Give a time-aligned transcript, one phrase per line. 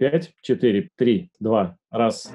[0.00, 2.30] Пять, четыре, три, два, раз.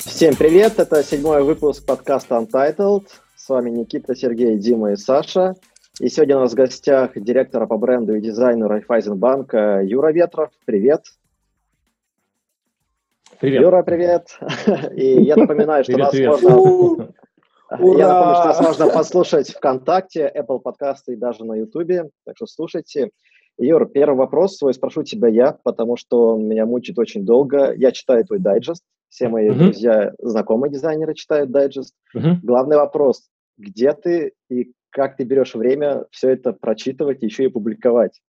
[0.00, 3.06] Всем привет, это седьмой выпуск подкаста Untitled.
[3.36, 5.54] С вами Никита, Сергей, Дима и Саша.
[6.00, 10.50] И сегодня у нас в гостях директора по бренду и дизайну Райфайзенбанка Юра Ветров.
[10.64, 11.04] Привет.
[13.42, 13.62] Привет.
[13.62, 14.38] Юра, привет.
[14.94, 17.12] И я напоминаю, что нас можно...
[17.70, 22.46] Я напомню, что нас можно послушать ВКонтакте, Apple подкасты и даже на Ютубе, так что
[22.46, 23.10] слушайте.
[23.58, 27.74] Юр, первый вопрос свой спрошу тебя я, потому что он меня мучит очень долго.
[27.74, 29.58] Я читаю твой дайджест, все мои uh-huh.
[29.58, 31.94] друзья, знакомые дизайнеры читают дайджест.
[32.16, 32.36] Uh-huh.
[32.44, 33.28] Главный вопрос,
[33.58, 38.20] где ты и как ты берешь время все это прочитывать и еще и публиковать?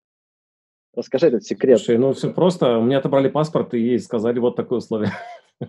[0.94, 1.78] Расскажи этот секрет.
[1.78, 2.78] Слушай, ну все просто.
[2.78, 5.12] У меня отобрали паспорт и сказали вот такое условие.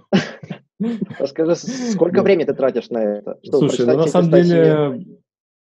[1.20, 3.40] Расскажи, сколько времени ты тратишь на это?
[3.44, 5.05] Слушай, ну на самом деле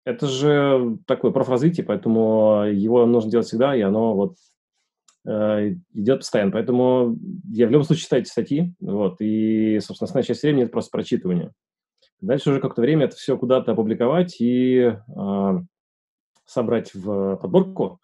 [0.05, 4.35] это же такое профразвитие, поэтому его нужно делать всегда, и оно вот
[5.27, 6.51] э, идет постоянно.
[6.51, 7.17] Поэтому
[7.51, 10.91] я в любом случае читаю эти статьи, вот, и, собственно, основная часть времени– это просто
[10.91, 11.51] прочитывание.
[12.21, 15.53] Дальше уже как-то время это все куда-то опубликовать и э,
[16.45, 17.99] собрать в подборку,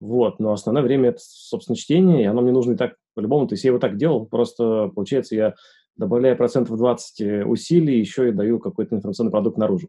[0.00, 3.46] вот, но основное время это, собственно, чтение, и оно мне нужно и так по-любому.
[3.48, 5.54] То есть я его так делал, просто, получается, я
[5.96, 9.88] добавляю процентов 20 усилий, еще и даю какой-то информационный продукт наружу.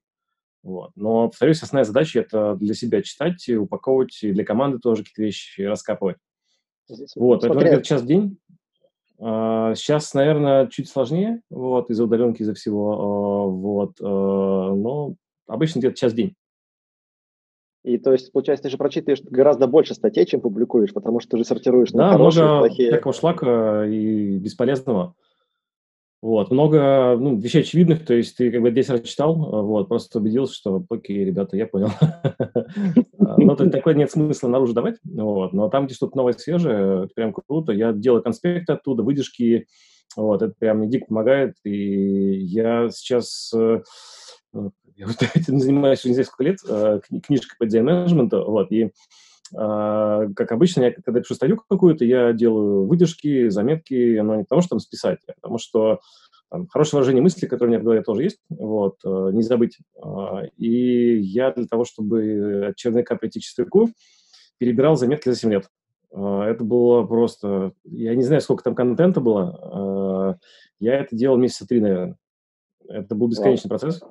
[0.64, 0.92] Вот.
[0.96, 5.62] Но, повторюсь, основная задача– это для себя читать, упаковывать, и для команды тоже какие-то вещи
[5.62, 6.18] раскапывать.
[6.90, 8.38] Здесь вот, поэтому где-то час в день.
[9.20, 15.14] Сейчас, а, наверное, чуть сложнее, вот, из-за удаленки, из-за всего, вот, но
[15.48, 16.36] обычно где-то час в день.
[17.90, 21.38] И то есть, получается, ты же прочитываешь гораздо больше статей, чем публикуешь, потому что ты
[21.40, 22.90] же сортируешь на да, хорошие, много плохие.
[22.90, 25.16] всякого шлака и бесполезного.
[26.22, 30.20] Вот, много ну, вещей очевидных, то есть ты как бы 10 раз читал, вот, просто
[30.20, 31.90] убедился, что окей, ребята, я понял.
[33.18, 37.34] Но такой нет смысла наружу давать, вот, но там, где что-то новое, свежее, это прям
[37.34, 37.72] круто.
[37.72, 39.66] Я делаю конспекты оттуда, выдержки,
[40.16, 43.82] вот, это прям дико помогает, и я сейчас э,
[45.00, 48.92] я вот этим занимаюсь уже не знаю сколько лет, э, книжка по дизайн-менеджменту, вот, и
[49.56, 54.62] а, как обычно, я когда пишу статью какую-то, я делаю выдержки, заметки, но не потому,
[54.62, 56.02] что там списать, а потому что
[56.52, 59.78] там, хорошее выражение мысли, которое у меня в голове тоже есть, вот, э, не забыть.
[60.04, 63.90] А, и я для того, чтобы от черновика прийти к чистовику,
[64.58, 65.70] перебирал заметки за 7 лет.
[66.12, 67.72] Это было просто...
[67.86, 70.40] Я не знаю, сколько там контента было.
[70.80, 72.18] Я это делал месяца три, наверное.
[72.88, 73.70] Это был бесконечный wow.
[73.70, 74.02] процесс.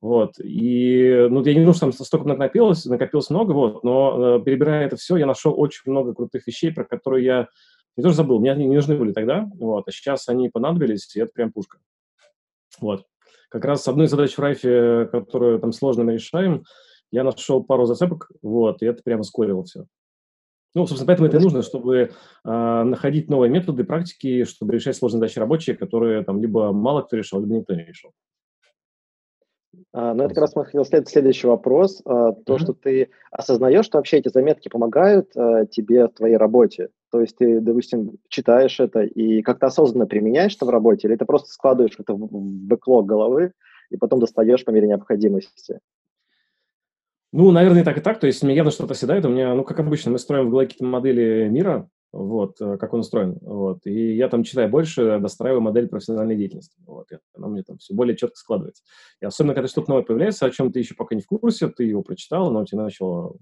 [0.00, 0.36] Вот.
[0.42, 4.86] И, ну, я не думаю, что там столько накопилось, накопилось много, вот, но э, перебирая
[4.86, 7.48] это все, я нашел очень много крутых вещей, про которые я
[7.96, 11.20] не тоже забыл, мне они не нужны были тогда, вот, а сейчас они понадобились, и
[11.20, 11.78] это прям пушка.
[12.80, 13.04] Вот.
[13.50, 16.64] Как раз одну из задач в Райфе, которую там сложно мы решаем,
[17.12, 19.84] я нашел пару зацепок, вот, и это прямо ускорило все.
[20.74, 22.10] Ну, собственно, поэтому это нужно, чтобы э,
[22.44, 27.40] находить новые методы, практики, чтобы решать сложные задачи рабочие, которые там либо мало кто решал,
[27.40, 28.12] либо никто не решил.
[29.92, 32.02] Ну, это как раз мы хотел следовать следующий вопрос.
[32.04, 32.58] А, то, mm-hmm.
[32.58, 36.88] что ты осознаешь, что вообще эти заметки помогают а, тебе в твоей работе.
[37.10, 41.24] То есть ты, допустим, читаешь это и как-то осознанно применяешь это в работе, или ты
[41.24, 43.52] просто складываешь это в бэклог головы
[43.90, 45.80] и потом достаешь по мере необходимости?
[47.32, 48.18] Ну, наверное, так и так.
[48.18, 49.24] То есть мне явно что-то седает.
[49.24, 52.92] У меня, ну, как обычно, мы строим в голове какие-то модели мира, вот, э, как
[52.92, 57.48] он устроен, вот, и я там читаю больше, достраиваю модель профессиональной деятельности, вот, и она
[57.48, 58.82] мне там все более четко складывается.
[59.20, 61.84] И особенно, когда что-то новое появляется, о чем ты еще пока не в курсе, ты
[61.84, 63.36] его прочитал, оно у тебя начало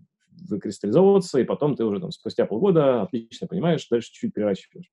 [0.49, 4.91] выкристаллизовываться, и потом ты уже там спустя полгода отлично понимаешь, дальше чуть-чуть переращиваешь.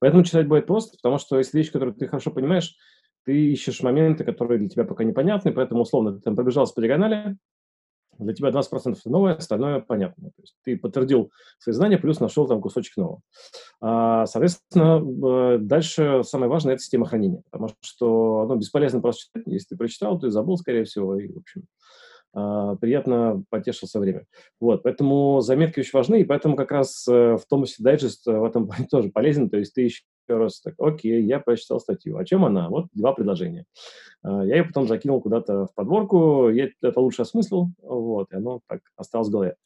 [0.00, 2.76] Поэтому читать будет просто, потому что если вещь, которую ты хорошо понимаешь,
[3.24, 7.36] ты ищешь моменты, которые для тебя пока непонятны, поэтому, условно, ты там пробежался по диагонали,
[8.18, 10.30] для тебя 20% новое, остальное понятно.
[10.30, 13.20] То есть ты подтвердил свои знания, плюс нашел там кусочек нового.
[13.80, 19.44] А, соответственно, дальше самое важное– это система хранения, потому что ну, бесполезно просто читать.
[19.46, 21.64] Если ты прочитал, ты забыл, скорее всего, и, в общем,
[22.34, 24.26] а, приятно потешился время.
[24.60, 28.66] Вот, поэтому заметки очень важны, и поэтому как раз э, в Томасе Дайджест в этом
[28.66, 32.16] плане тоже полезен, то есть ты еще раз так, окей, я прочитал статью.
[32.16, 32.68] О чем она?
[32.68, 33.64] Вот два предложения.
[34.22, 38.60] А, я ее потом закинул куда-то в подборку, я это лучше осмыслил, вот, и оно
[38.68, 39.56] так осталось в голове.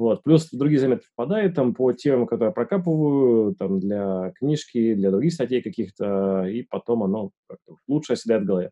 [0.00, 0.22] Вот.
[0.22, 5.34] Плюс другие заметки попадают там по темам, которые я прокапываю, там для книжки, для других
[5.34, 8.70] статей каких-то, и потом оно как-то лучше оседает в голове.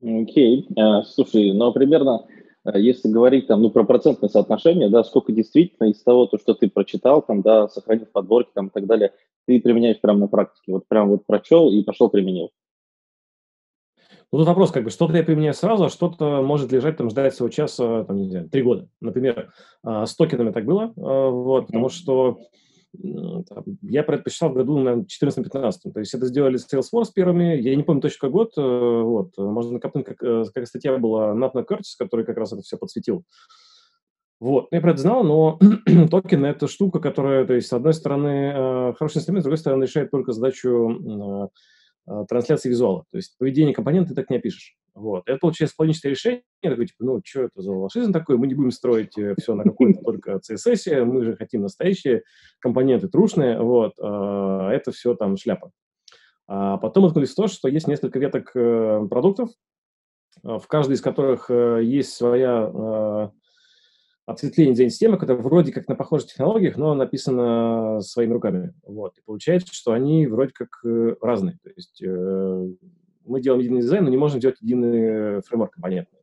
[0.00, 0.68] Окей.
[0.70, 0.74] Okay.
[0.78, 2.24] Uh, слушай, ну, примерно,
[2.64, 6.54] uh, если говорить там, ну, про процентное соотношение, да, сколько действительно из того, то, что
[6.54, 9.12] ты прочитал, там, да, сохранив подборки, там, и так далее,
[9.48, 12.50] ты применяешь прямо на практике, вот прям вот прочел и пошел применил.
[14.30, 17.34] Ну, тут вопрос, как бы, что-то я применяю сразу, а что-то может лежать, там, ждать
[17.34, 18.86] своего часа, там, не знаю, три года.
[19.00, 19.50] Например,
[19.82, 22.38] а, с токенами так было, а, вот, потому что
[22.92, 25.92] там, я предпочитал в году, наверное, 14-15.
[25.94, 29.78] То есть это сделали Salesforce первыми, я не помню точно какой год, э, вот, можно
[29.80, 33.24] копнуть, как, э, как статья была Натна Кертис, который как раз это все подсветил.
[34.40, 35.58] Вот, я про это знал, но
[36.10, 39.82] токен– это штука, которая, то есть, с одной стороны, э, хороший инструмент, с другой стороны,
[39.82, 41.50] решает только задачу
[42.06, 43.04] э, трансляции визуала.
[43.10, 44.76] То есть поведение компонента ты так не опишешь.
[44.94, 45.24] Вот.
[45.26, 46.42] Это получается логическое решение.
[46.62, 48.36] Я такой, типа, ну, что это за волшизм такой?
[48.36, 52.22] Мы не будем строить э, все на какой-то только CSS, мы же хотим настоящие
[52.60, 53.94] компоненты трушные, вот.
[53.98, 55.72] Это все там шляпа.
[56.46, 59.50] А потом уткнулись в то, что есть несколько веток продуктов,
[60.42, 63.32] в каждой из которых есть своя
[64.28, 68.74] ответвление дизайн-системы, которое вроде как на похожих технологиях, но написано своими руками.
[68.86, 69.16] Вот.
[69.16, 71.58] И получается, что они вроде как э, разные.
[71.64, 72.68] То есть э,
[73.24, 76.18] мы делаем единый дизайн, но не можем делать единый фреймворк компонентный.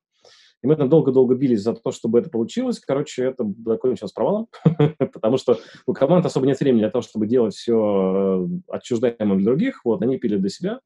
[0.62, 2.80] И мы там долго-долго бились за то, чтобы это получилось.
[2.80, 4.50] Короче, это закончилось провалом,
[4.98, 5.58] потому что
[5.88, 9.82] у команд особо нет времени для того, чтобы делать все э, отчуждаемым для других.
[9.84, 10.80] Вот, они пили для себя.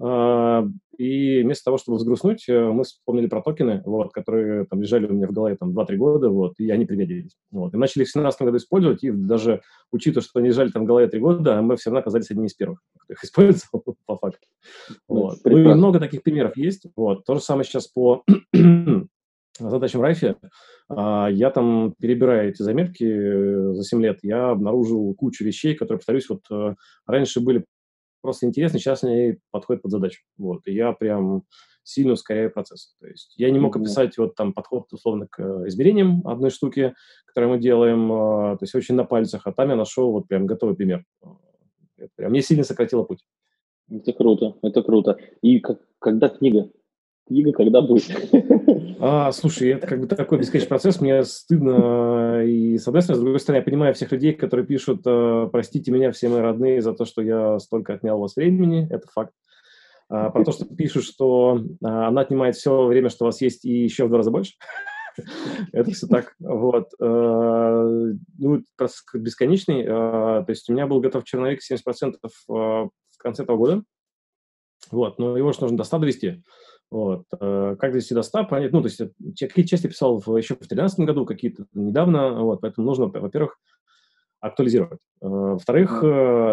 [0.00, 0.66] А,
[0.98, 5.12] и вместо того, чтобы взгрустнуть, э, мы вспомнили про токены, вот, которые там лежали у
[5.12, 7.36] меня в голове там 2-3 года, вот, и они пригодились.
[7.50, 7.74] Вот.
[7.74, 9.62] И начали их в 2017 году использовать, и даже
[9.92, 12.54] учитывая, что они лежали там в голове 3 года, мы все равно оказались одними из
[12.54, 14.46] первых, кто их использовал по факту.
[15.08, 15.38] Ну, вот.
[15.44, 16.86] Ну, и много таких примеров есть.
[16.96, 17.24] Вот.
[17.24, 18.24] То же самое сейчас по
[19.58, 20.36] задачам Райфе.
[20.88, 25.98] А, я там, перебирая эти заметки э, за 7 лет, я обнаружил кучу вещей, которые,
[25.98, 26.74] повторюсь, вот э,
[27.06, 27.64] раньше были
[28.24, 30.22] просто интересно, сейчас они подходят под задачу.
[30.38, 31.42] Вот, и я прям
[31.82, 32.96] сильно ускоряю процесс.
[32.98, 36.94] То есть я не мог описать вот там подход условно к э, измерениям одной штуки,
[37.26, 40.46] которую мы делаем, э, то есть очень на пальцах, а там я нашел вот прям
[40.46, 41.04] готовый пример.
[41.98, 43.22] Это прям мне сильно сократило путь.
[43.90, 45.18] Это круто, это круто.
[45.42, 46.70] И как, когда книга?
[47.26, 48.10] Книга когда будет?
[49.00, 53.22] А, слушай, это как бы такой бесконечный процесс, мне стыдно и с одной стороны, с
[53.22, 56.94] другой стороны, я понимаю всех людей, которые пишут, э, простите меня, все мои родные, за
[56.94, 59.32] то, что я столько отнял у вас времени, это факт.
[60.08, 63.64] А, про то, что пишут, что а, она отнимает все время, что у вас есть,
[63.64, 64.54] и еще в два раза больше.
[65.72, 66.34] Это все так.
[66.40, 66.88] Вот.
[67.00, 68.64] Э, ну,
[69.14, 69.82] бесконечный.
[69.82, 72.14] Э, то есть у меня был готов черновик 70%
[72.48, 73.84] в конце этого года.
[74.90, 75.18] Вот.
[75.18, 76.42] Но его же нужно до 100 довести.
[76.94, 77.24] Вот.
[77.40, 79.00] Э, как довести до 100, понять, ну, то есть
[79.36, 83.58] какие части писал в, еще в 2013 году, какие-то недавно, вот, поэтому нужно, во-первых,
[84.38, 85.00] актуализировать.
[85.20, 86.04] Э, во-вторых,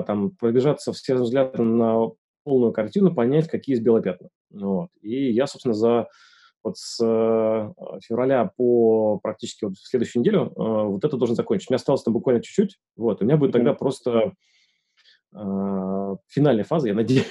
[0.07, 2.09] там, пробежаться все взгляды на
[2.43, 4.29] полную картину, понять, какие есть белые пятна.
[4.49, 4.89] Вот.
[5.03, 6.07] И я, собственно, за
[6.63, 11.69] вот с февраля по практически вот следующую неделю вот это должен закончить.
[11.69, 14.31] У меня осталось там буквально чуть-чуть, вот, у меня будет тогда просто
[15.35, 17.27] э, финальная фаза, я надеюсь,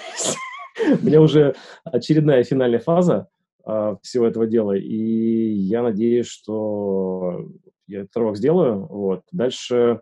[1.02, 1.54] у меня уже
[1.84, 3.28] очередная финальная фаза
[3.64, 7.48] а, всего этого дела, и я надеюсь, что
[7.86, 8.86] я этот рывок сделаю.
[8.86, 9.22] Вот.
[9.32, 10.00] Дальше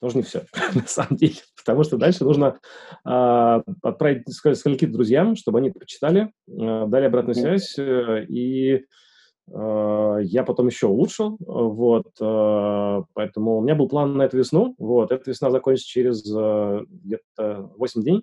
[0.00, 0.42] тоже не все,
[0.74, 2.58] на самом деле, потому что дальше нужно
[3.04, 8.84] а, отправить скольки друзьям, чтобы они почитали, а, дали обратную связь, э, и
[9.52, 14.74] а, я потом еще улучшил, вот, а, поэтому у меня был план на эту весну,
[14.78, 18.22] вот, эта весна закончится через а, где-то 8 дней,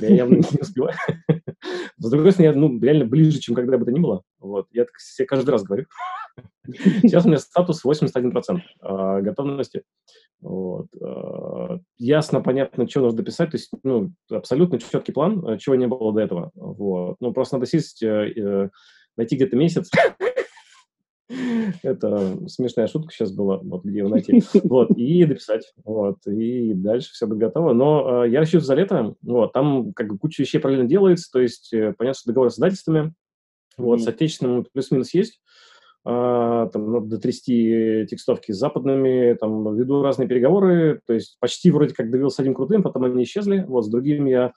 [0.00, 0.94] я явно не успеваю.
[1.98, 4.84] С другой стороны, я, ну, реально ближе, чем когда бы то ни было, вот, я
[4.84, 5.86] так себе каждый раз говорю.
[7.02, 9.82] Сейчас у меня статус 81% готовности,
[10.40, 10.86] вот.
[11.98, 16.20] Ясно, понятно, что нужно дописать, то есть, ну, абсолютно четкий план, чего не было до
[16.20, 18.70] этого, вот, ну, просто надо сесть э, э,
[19.16, 19.90] найти где-то месяц.
[21.82, 24.42] Это смешная шутка сейчас была, вот где его найти.
[24.62, 25.72] Вот, и дописать.
[25.84, 27.72] Вот, и дальше все будет готово.
[27.72, 29.14] Но э, я рассчитываю за лето.
[29.22, 31.30] Вот, там как бы куча вещей параллельно делается.
[31.32, 33.14] То есть, э, понятно, что договор с издательствами.
[33.76, 34.02] Вот, mm-hmm.
[34.02, 35.40] с отечественным плюс-минус есть.
[36.04, 41.94] Uh, там надо дотрясти текстовки с западными, там веду разные переговоры, то есть почти вроде
[41.94, 44.52] как договорился с одним крутым, потом они исчезли, вот, с другими я а,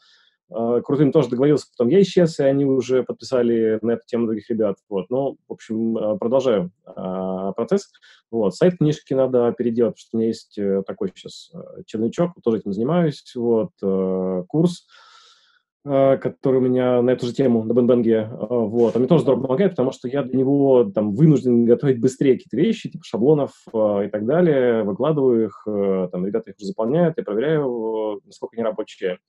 [0.47, 4.77] Крутым тоже договорился, потом я исчез, и они уже подписали на эту тему других ребят.
[4.89, 5.09] Вот.
[5.09, 7.91] Ну, в общем, а, продолжаю а, процесс.
[8.29, 8.55] Вот.
[8.55, 11.51] Сайт книжки надо переделать, потому что у меня есть э, такой сейчас
[11.87, 13.23] черновичок, тоже этим занимаюсь.
[13.35, 13.71] Вот.
[14.47, 14.85] Курс,
[15.83, 19.73] который у меня на эту же тему, на Бенбенге, вот, а мне тоже здорово помогает,
[19.73, 24.25] потому что я для него там вынужден готовить быстрее какие-то вещи, типа шаблонов и так
[24.25, 25.61] далее, выкладываю их,
[26.11, 29.19] там ребята их уже заполняют, я проверяю, насколько они рабочие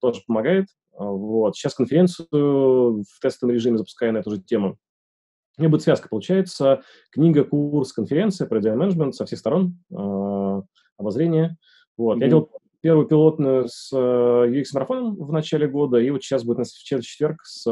[0.00, 0.66] тоже помогает.
[0.96, 1.56] А, вот.
[1.56, 4.78] Сейчас конференцию в тестовом режиме запускаю на эту же тему.
[5.58, 10.62] У меня будет связка, получается, книга, курс, конференция про менеджмент со всех сторон, э,
[10.98, 11.56] обозрение.
[11.96, 12.18] Вот.
[12.18, 12.22] Mm-hmm.
[12.22, 12.50] Я делал
[12.82, 17.66] первую пилотную с э, UX-марафоном в начале года, и вот сейчас будет в четверг с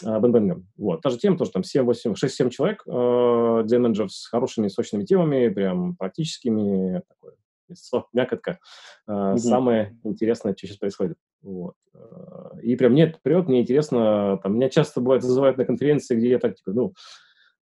[0.00, 0.68] Bang Bang ом.
[0.76, 1.00] Вот.
[1.02, 5.48] Та же тема, тоже там 7, 8, 6-7 человек, э, менеджеров с хорошими сочными темами,
[5.48, 7.02] прям практическими,
[7.74, 8.58] такое, мякотка.
[9.08, 9.36] Mm-hmm.
[9.38, 11.16] Самое интересное, что сейчас происходит.
[11.42, 11.74] Вот.
[11.94, 16.30] Э, и прям нет, вперед, мне интересно, там, меня часто бывает зазывают на конференции, где
[16.30, 16.94] я так, типа, ну,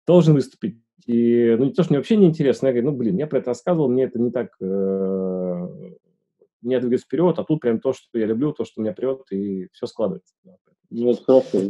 [0.07, 0.81] должен выступить.
[1.07, 3.39] И, ну, не то, что мне вообще не интересно, я говорю, ну, блин, я про
[3.39, 5.67] это рассказывал, мне это не так, э,
[6.61, 9.67] меня двигается вперед, а тут прям то, что я люблю, то, что меня прет, и
[9.71, 10.33] все складывается.
[10.93, 11.15] Ну,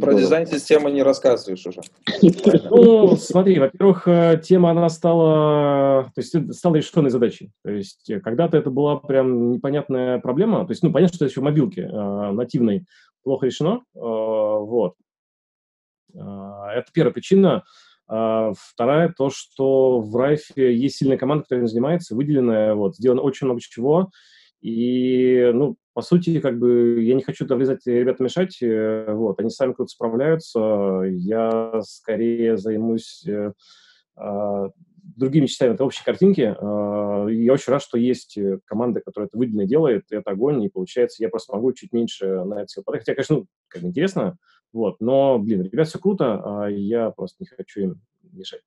[0.00, 1.80] Про дизайн системы не рассказываешь уже.
[2.70, 7.52] Ну, смотри, во-первых, э, тема, она стала, то есть стала решенной задачей.
[7.62, 10.66] То есть э, когда-то это была прям непонятная проблема.
[10.66, 12.84] То есть, ну, понятно, что это еще мобилки э, нативной
[13.22, 13.82] плохо решено.
[13.94, 14.94] Э, вот.
[16.14, 16.18] Э,
[16.74, 17.62] это первая причина.
[18.08, 23.46] А вторая, то, что в Райфе есть сильная команда, которая занимается, выделенная, вот, сделано очень
[23.46, 24.10] много чего.
[24.62, 28.62] И, ну, по сути, как бы я не хочу туда влезать и ребятам мешать.
[28.62, 31.02] Э, вот, они сами круто справляются.
[31.10, 33.52] Я скорее займусь э,
[34.16, 34.68] э,
[35.16, 36.42] другими частями этой общей картинки.
[36.42, 40.04] Э, я очень рад, что есть команда, которая это выделенно делает.
[40.10, 43.02] Это огонь, и получается, я просто могу чуть меньше на это все подать.
[43.02, 44.38] Хотя, конечно, ну, как интересно,
[44.72, 48.00] вот, но, блин, ребят, все круто, а я просто не хочу им
[48.32, 48.60] мешать.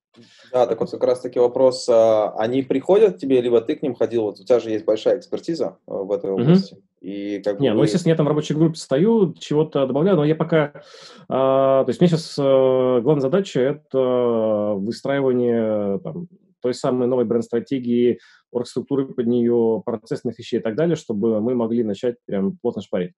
[0.52, 3.94] Да, так вот как раз-таки вопрос, а, они приходят к тебе, либо ты к ним
[3.94, 6.74] ходил, вот у тебя же есть большая экспертиза а, в этой области.
[6.74, 6.82] Угу.
[7.00, 7.76] И как не, бы...
[7.76, 10.82] ну, естественно, я там в рабочей группе стою, чего-то добавляю, но я пока...
[11.28, 16.28] А, то есть меня сейчас а, главная задача– это выстраивание там,
[16.60, 18.18] той самой новой бренд-стратегии,
[18.50, 23.12] оргструктуры под нее, процессных вещей и так далее, чтобы мы могли начать прям плотно шпарить.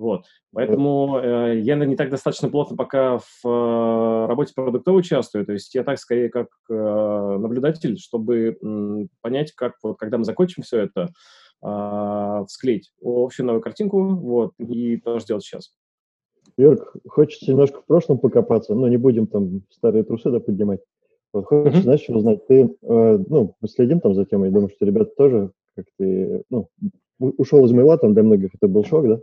[0.00, 0.24] Вот.
[0.54, 5.44] Поэтому э, я не так достаточно плотно пока в э, работе продуктовой участвую.
[5.44, 10.24] То есть я так скорее как э, наблюдатель, чтобы м, понять, как вот, когда мы
[10.24, 11.10] закончим все это,
[11.62, 15.74] э, склеить общую новую картинку, вот, и то, что делать сейчас.
[16.56, 20.80] Йорк, хочется немножко в прошлом покопаться, но не будем там старые трусы да, поднимать.
[21.34, 21.82] Вот хочешь, mm-hmm.
[21.82, 25.50] знаешь, узнать, ты, э, ну, мы следим там за темой, я думаю, что ребята тоже,
[25.76, 26.70] как ты, ну,
[27.18, 29.20] ушел из моего, там для многих это был шок, да?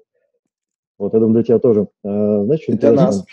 [0.98, 1.88] Вот, я думаю, для тебя тоже.
[2.04, 3.26] А, значит, и для нас.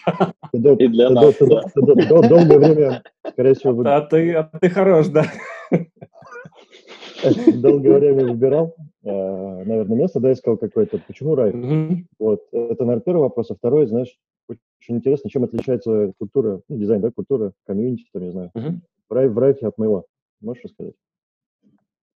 [0.52, 1.34] и для нас,
[1.74, 3.82] Долгое время, скорее всего...
[3.86, 5.24] А ты, а ты хорош, да.
[7.54, 11.00] Долгое время выбирал, а, наверное, место, да, искал какое-то.
[11.06, 11.52] Почему рай?
[12.18, 13.50] Вот, это, наверное, первый вопрос.
[13.50, 14.14] А второй, знаешь,
[14.48, 18.50] очень интересно, чем отличается культура, ну, дизайн, да, культура, комьюнити, там, не знаю,
[19.08, 20.04] рай в райфе от моего.
[20.42, 20.94] Можешь рассказать?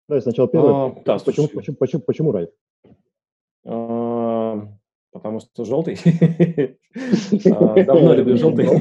[0.08, 0.74] Давай сначала первое.
[0.74, 2.50] А, да, почему, почему, почему, почему райф?
[5.16, 5.98] Потому что желтый.
[7.52, 8.68] А, давно люблю желтый.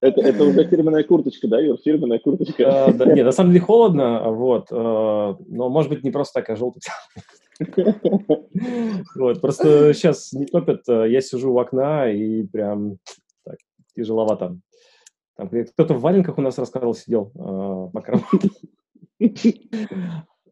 [0.00, 1.76] Это, это уже фирменная курточка, да, Юр?
[1.84, 2.86] Фирменная курточка.
[2.86, 6.56] А, да, нет, на самом деле холодно, вот, а, но может быть не просто такая
[6.56, 6.94] желтая.
[9.16, 12.98] Вот, просто сейчас не топят, я сижу у окна и прям
[13.44, 13.56] так,
[13.96, 14.56] тяжеловато.
[15.36, 17.26] Там кто-то в валенках у нас рассказывал, сидел
[17.92, 18.00] по
[19.20, 19.26] Э,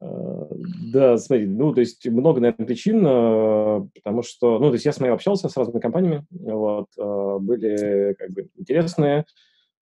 [0.01, 4.93] да, смотри, ну, то есть много, наверное, причин, э, потому что, ну, то есть я
[4.93, 9.25] с моей общался с разными компаниями, вот, э, были как бы интересные,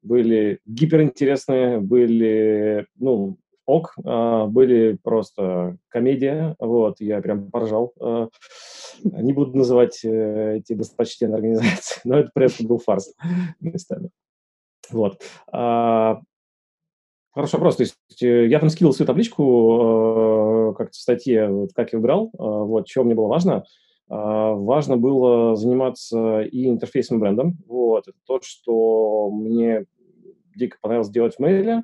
[0.02, 7.94] были гиперинтересные, были, ну, ок, были просто комедия, вот, я прям поржал.
[9.02, 13.14] Не буду называть эти достопочтенные организации, но это просто был фарс
[13.60, 14.10] местами.
[14.90, 15.22] Вот.
[17.34, 17.76] Хороший вопрос.
[17.76, 22.26] То есть э, я там скинул свою табличку э, как в статье, как я выбирал,
[22.26, 23.64] э, вот, чего мне было важно.
[24.08, 24.14] Э,
[24.54, 27.58] важно было заниматься и интерфейсом, и брендом.
[27.66, 29.84] Вот, это то, что мне
[30.54, 31.82] дико понравилось делать в мейле.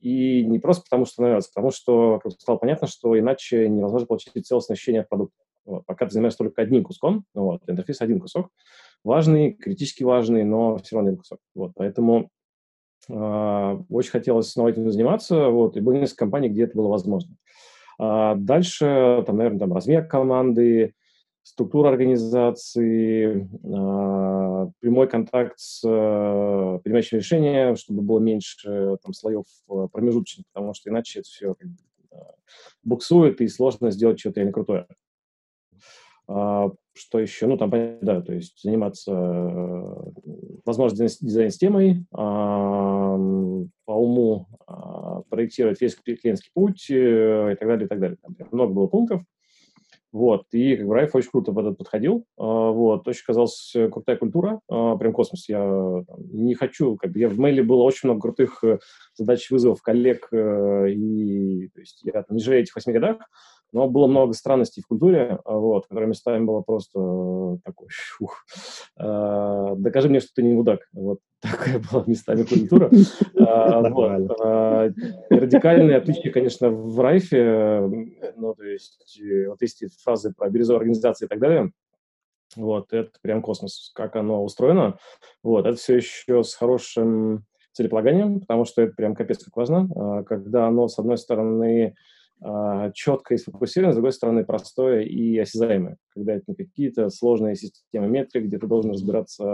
[0.00, 4.06] И не просто потому, что нравилось, а потому что как стало понятно, что иначе невозможно
[4.06, 5.36] получить целостное ощущение от продукта.
[5.64, 8.48] Вот, пока ты занимаешься только одним куском, вот, интерфейс один кусок,
[9.02, 11.38] важный, критически важный, но все равно один кусок.
[11.54, 12.30] Вот, поэтому
[13.08, 17.34] очень хотелось снова этим заниматься, вот, и было несколько компаний, где это было возможно.
[17.98, 20.94] А дальше, там, наверное, там размер команды,
[21.42, 29.44] структура организации, а, прямой контакт с принимающим решения, чтобы было меньше там, слоев
[29.92, 31.56] промежуточных, потому что иначе это все
[32.82, 34.86] буксует и сложно сделать что-то реально крутое.
[36.92, 37.46] Что еще?
[37.46, 37.70] Ну, там,
[38.02, 40.10] да, то есть заниматься, э,
[40.64, 42.04] возможно, дизайн-системой,
[43.90, 48.18] по уму а, проектировать весь клиентский путь э, и так далее, и так далее.
[48.22, 49.22] Там много было пунктов.
[50.12, 52.24] Вот, и как бы Райф очень круто под это подходил.
[52.36, 55.48] А, вот, очень казалась крутая культура, а, прям космос.
[55.48, 58.78] Я не хочу, как бы я в мейле было очень много крутых э,
[59.14, 63.18] задач, вызовов, коллег, и то есть я там, не жалею этих восьми годах,
[63.72, 67.88] но было много странностей в культуре, вот, которая местами была просто такой,
[68.20, 68.44] ух,
[68.98, 70.80] э, докажи мне, что ты не мудак.
[70.92, 72.90] Вот такая была местами культура.
[73.38, 73.80] А.
[74.42, 74.90] А,
[75.30, 77.80] радикальные отличия, конечно, в Райфе,
[78.36, 81.72] ну, то есть, вот есть фразы про бирюзовую организацию и так далее,
[82.56, 84.98] вот, это прям космос, как оно устроено.
[85.42, 90.24] Вот, это все еще с хорошим целеполаганием, потому что это прям капец как важно, а,
[90.24, 91.94] когда оно, с одной стороны,
[92.42, 97.54] а, четко и сфокусировано, с другой стороны, простое и осязаемое, когда это не какие-то сложные
[97.56, 99.44] системы метрик, где ты должен разбираться.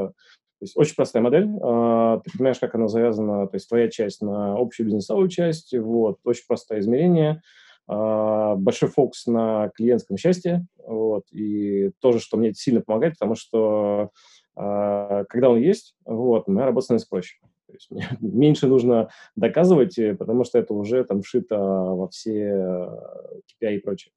[0.58, 4.22] То есть очень простая модель, а, ты понимаешь, как она завязана, то есть твоя часть
[4.22, 7.42] на общую бизнесовую часть, вот, очень простое измерение,
[7.88, 14.10] большой фокус на клиентском счастье, вот, и тоже, что мне сильно помогает, потому что
[14.54, 17.36] когда он есть, вот, моя работа становится проще.
[17.66, 22.32] То есть мне меньше нужно доказывать, э, потому что это уже там вшито во все
[23.60, 24.12] KPI э, и прочее.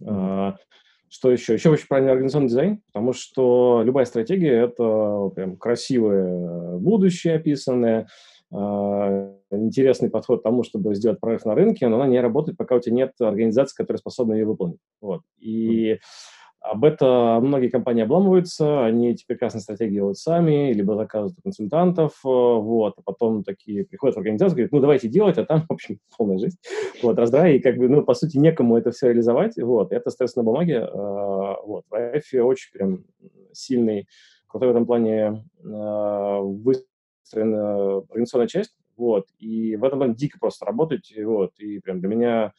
[0.00, 0.54] Mm-hmm.
[1.08, 1.54] Что еще?
[1.54, 8.06] Еще очень правильный организационный дизайн, потому что любая стратегия– это прям красивое будущее описанное,
[8.52, 12.76] а, интересный подход к тому, чтобы сделать прорыв на рынке, но она не работает, пока
[12.76, 14.78] у тебя нет организации, которая способна ее выполнить.
[15.00, 15.22] Вот.
[15.40, 15.98] И mm-hmm
[16.60, 22.12] об это многие компании обламываются, они эти прекрасные стратегии делают сами, либо заказывают у консультантов,
[22.22, 25.72] э, вот, а потом такие приходят в организацию, говорят, ну, давайте делать, а там, в
[25.72, 26.58] общем, полная жизнь.
[27.02, 30.38] Вот, раздрай, и как бы, ну, по сути, некому это все реализовать, вот, это остается
[30.38, 33.04] на бумаге, э, вот, в AF очень прям
[33.52, 34.06] сильный,
[34.46, 40.66] крутой в этом плане э, выстроена организационная часть, вот, и в этом плане дико просто
[40.66, 42.52] работать, вот, и прям для меня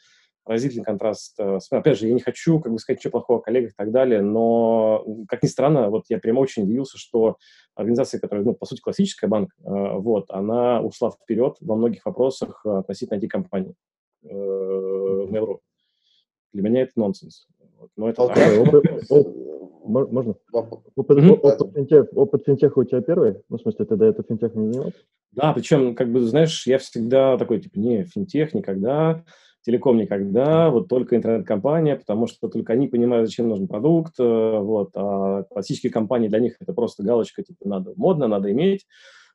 [0.45, 1.39] разительный контраст.
[1.39, 3.91] Э, опять же, я не хочу, как бы сказать, ничего плохого о коллегах и так
[3.91, 7.37] далее, но, как ни странно, вот я прямо очень удивился, что
[7.75, 12.65] организация, которая, ну, по сути, классическая банк, э, вот, она ушла вперед во многих вопросах
[12.65, 13.75] относительно IT-компаний.
[14.23, 15.59] Э, Mail.ru.
[16.53, 17.47] Для меня это нонсенс.
[17.95, 18.21] Но это
[19.83, 20.35] Можно?
[20.51, 21.39] Опыт, mm-hmm.
[21.41, 23.37] опыт, финтех, опыт финтеха у тебя первый?
[23.49, 24.99] Ну, в смысле, ты до этого финтехом не занимался?
[25.31, 29.23] Да, причем, как бы, знаешь, я всегда такой, типа, не, финтех никогда,
[29.61, 34.91] телеком никогда, вот только интернет-компания, потому что только они понимают, зачем нужен продукт, э, вот,
[34.95, 38.85] а классические компании для них это просто галочка, типа, надо модно, надо иметь,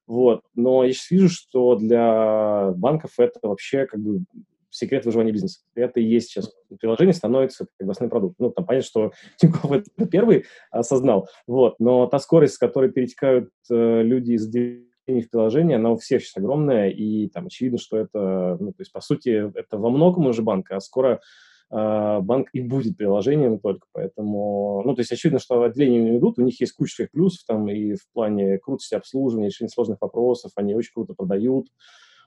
[0.07, 4.21] вот, но я сейчас вижу, что для банков это вообще как бы
[4.71, 5.61] секрет выживания бизнеса.
[5.75, 8.37] Это и есть сейчас приложение становится как бы основной продукт.
[8.39, 13.51] Ну, там понятно, что Тинькофф это первый осознал, вот, но та скорость, с которой перетекают
[13.71, 14.47] э, люди из
[15.07, 18.93] в приложение, она у всех сейчас огромная, и там очевидно, что это, ну, то есть,
[18.93, 21.21] по сути, это во многом уже банк, а скоро
[21.71, 26.43] э, банк и будет приложением только, поэтому, ну, то есть, очевидно, что отделения идут, у
[26.43, 30.75] них есть куча своих плюсов там и в плане крутости обслуживания, решения сложных вопросов, они
[30.75, 31.69] очень круто продают,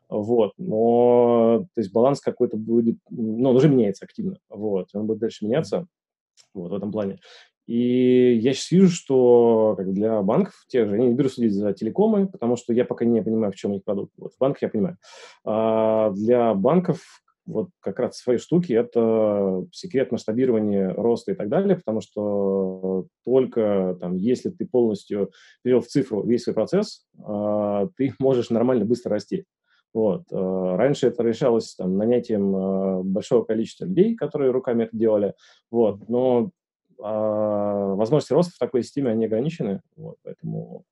[0.07, 5.19] вот, но, то есть, баланс какой-то будет, ну, он уже меняется активно, вот, он будет
[5.19, 5.87] дальше меняться,
[6.53, 7.19] вот, в этом плане.
[7.69, 11.71] И я сейчас вижу, что как для банков тех же, я не беру следить за
[11.71, 14.11] телекомы, потому что я пока не понимаю, в чем их продукт.
[14.17, 14.97] Вот в банках я понимаю.
[15.45, 16.99] А для банков
[17.45, 23.95] вот как раз свои штуки– это секрет масштабирования, роста и так далее, потому что только
[23.99, 29.11] там, если ты полностью перевел в цифру весь свой процесс, а, ты можешь нормально быстро
[29.11, 29.45] расти.
[29.93, 30.23] Вот.
[30.31, 35.35] А, раньше это решалось там, нанятием а, большого количества людей, которые руками это делали,
[35.69, 36.09] вот.
[36.09, 36.49] но
[37.01, 40.83] а возможности роста в такой системе, они ограничены, вот, поэтому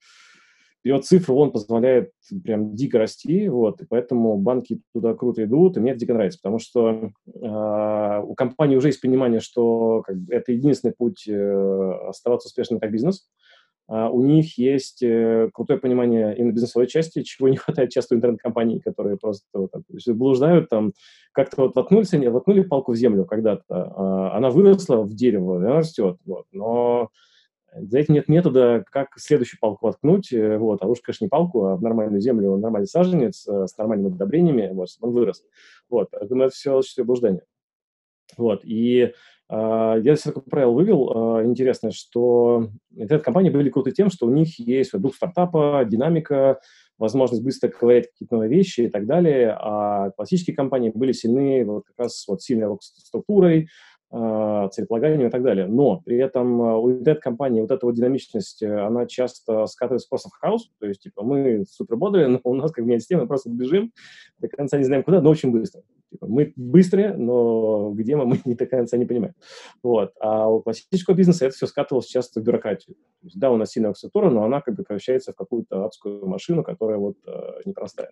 [0.82, 2.12] период цифр, он позволяет
[2.44, 6.40] прям дико расти, вот, и поэтому банки туда круто идут, и мне это дико нравится,
[6.42, 12.48] потому что э, у компании уже есть понимание, что как это единственный путь э, оставаться
[12.48, 13.47] успешным как бизнес, Uh,
[13.88, 19.18] у них есть uh, крутое понимание именно бизнесовой части, чего не хватает часто интернет-компаний, которые
[19.18, 20.94] просто вот, так, блуждают там,
[21.32, 26.18] как-то вот воткнули, воткнули палку в землю когда-то, uh, она выросла в дерево, она растет,
[26.26, 27.10] вот, но
[27.76, 31.66] для этого нет метода, как следующую палку воткнуть, э, вот, а уж, конечно, не палку,
[31.66, 35.44] а в нормальную землю, нормальный саженец э, с нормальными удобрениями, вот, он вырос.
[35.90, 37.44] Вот, это все блуждание.
[38.38, 39.14] Вот, и
[39.50, 44.32] а, я здесь такое правило вывел а, интересное, что интернет-компании были круты тем, что у
[44.32, 46.60] них есть дух стартапа, динамика,
[46.98, 51.86] возможность быстро ковырять какие-то новые вещи и так далее, а классические компании были сильны вот
[51.86, 53.70] как раз вот сильной структурой,
[54.10, 55.68] а, целеполаганием и так далее.
[55.68, 60.34] Но при этом у интернет-компании вот эта вот динамичность, э, она часто скатывается просто в
[60.34, 63.28] хаос, то есть типа мы супер бодрые, но у нас как бы нет системы, мы
[63.28, 63.92] просто бежим,
[64.40, 65.82] до конца не знаем куда, но очень быстро.
[66.10, 69.34] Типа, мы быстрые, но где мы, мы не до конца не понимаем.
[69.84, 70.14] Вот.
[70.20, 72.96] А у классического бизнеса это все скатывалось часто в бюрократию.
[72.96, 76.26] То есть, да, у нас сильная структура, но она как бы превращается в какую-то адскую
[76.28, 78.10] машину, которая вот э, непростая.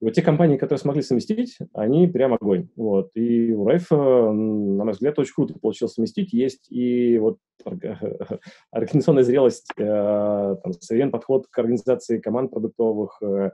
[0.00, 2.68] И вот те компании, которые смогли совместить, они прям огонь.
[2.76, 3.10] Вот.
[3.14, 6.32] И у Райфа, на мой взгляд, очень круто получилось совместить.
[6.32, 7.38] Есть и вот
[8.70, 13.50] организационная зрелость, э, там, современный подход к организации команд продуктовых, э,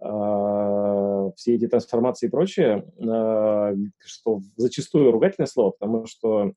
[0.00, 2.84] э, все эти трансформации и прочее,
[4.04, 6.52] что зачастую ругательное слово, потому что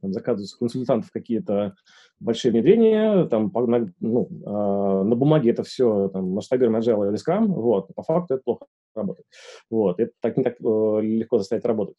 [0.00, 1.74] там, заказываются консультантов какие-то
[2.18, 7.46] большие внедрения, там, на, ну, э, на бумаге это все там, масштабируем Agile или Scrum,
[7.46, 9.26] вот, по факту это плохо работает.
[9.70, 11.96] Вот, это так не так э, легко заставить работать.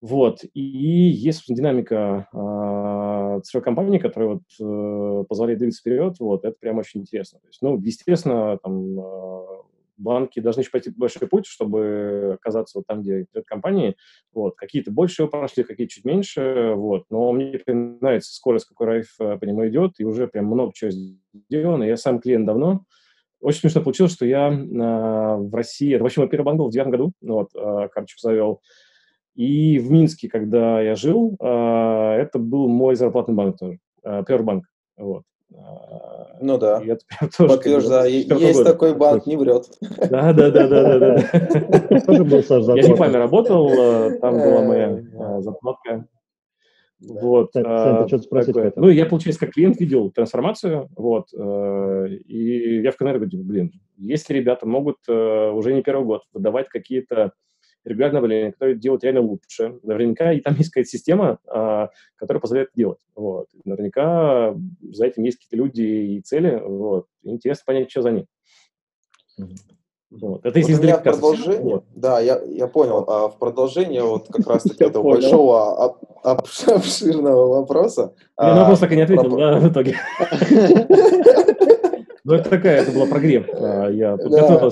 [0.00, 6.56] Вот, и есть динамика э, цифровой компании, которая вот, э, позволяет двигаться вперед, вот, это
[6.60, 7.38] прям очень интересно.
[7.40, 9.44] То есть, ну, естественно, там, э,
[9.96, 13.96] банки должны еще пойти большой путь, чтобы оказаться вот там, где интернет-компании.
[14.32, 14.56] Вот.
[14.56, 16.72] Какие-то больше его прошли, какие чуть меньше.
[16.76, 17.04] Вот.
[17.10, 20.90] Но мне нравится скорость, какой Райф э, по нему идет, и уже прям много чего
[21.50, 21.84] сделано.
[21.84, 22.84] Я сам клиент давно.
[23.40, 26.72] Очень смешно получилось, что я э, в России, это вообще мой первый банк был в
[26.72, 28.62] девятом году, вот, э, карточку завел.
[29.34, 34.44] И в Минске, когда я жил, э, это был мой зарплатный банк тоже, э, первый
[34.44, 34.64] банк.
[34.96, 35.24] Вот.
[35.50, 36.80] Ну да.
[36.80, 36.98] Прям
[37.36, 38.12] тоже Подтверждаю.
[38.12, 38.64] Есть года.
[38.64, 39.66] такой банк, не врет.
[40.10, 41.14] Да, да, да, да, да.
[42.76, 46.06] Я не память работал, э, там была моя э, заплатка.
[47.00, 47.52] Вот.
[47.52, 52.90] Ты а, что-то спросить Ну, я, получается, как клиент видел трансформацию, вот, э, и я
[52.92, 57.32] в КНР говорю, блин, если ребята могут уже не первый год выдавать какие-то
[57.84, 59.78] регулярное обновление, которое делает реально лучше.
[59.82, 63.00] Наверняка и там есть какая-то система, а, которая позволяет делать.
[63.14, 63.48] Вот.
[63.64, 66.60] Наверняка за этим есть какие-то люди и цели.
[66.64, 67.06] Вот.
[67.22, 68.26] Интересно понять, что за ним.
[70.10, 70.44] Вот.
[70.46, 71.84] Это вот меня в продолжение, вот.
[71.92, 78.14] да, я, я понял, а в продолжение вот как раз-таки этого большого обширного вопроса.
[78.38, 79.96] Я на вопрос так и не ответил, да, в итоге.
[82.26, 83.46] Ну, это такая, это была прогрев.
[83.52, 84.16] А, я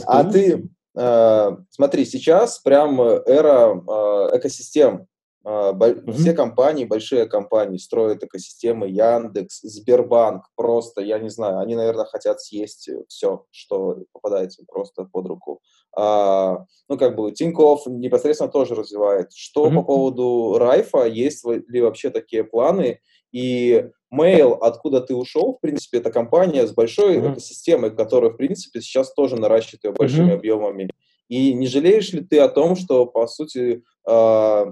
[0.06, 5.06] А ты, смотри, сейчас прям эра э, экосистем.
[5.44, 6.12] Mm-hmm.
[6.12, 12.40] Все компании, большие компании строят экосистемы, Яндекс, Сбербанк, просто, я не знаю, они, наверное, хотят
[12.40, 15.60] съесть все, что попадается просто под руку.
[15.96, 19.32] А, ну, как бы, Тинькофф непосредственно тоже развивает.
[19.34, 19.74] Что mm-hmm.
[19.74, 23.00] по поводу Райфа, есть ли вообще такие планы?
[23.32, 27.32] И Mail, откуда ты ушел, в принципе, это компания с большой mm-hmm.
[27.32, 30.34] экосистемой, которая, в принципе, сейчас тоже наращивает ее большими mm-hmm.
[30.34, 30.90] объемами.
[31.28, 34.66] И не жалеешь ли ты о том, что, по сути, э,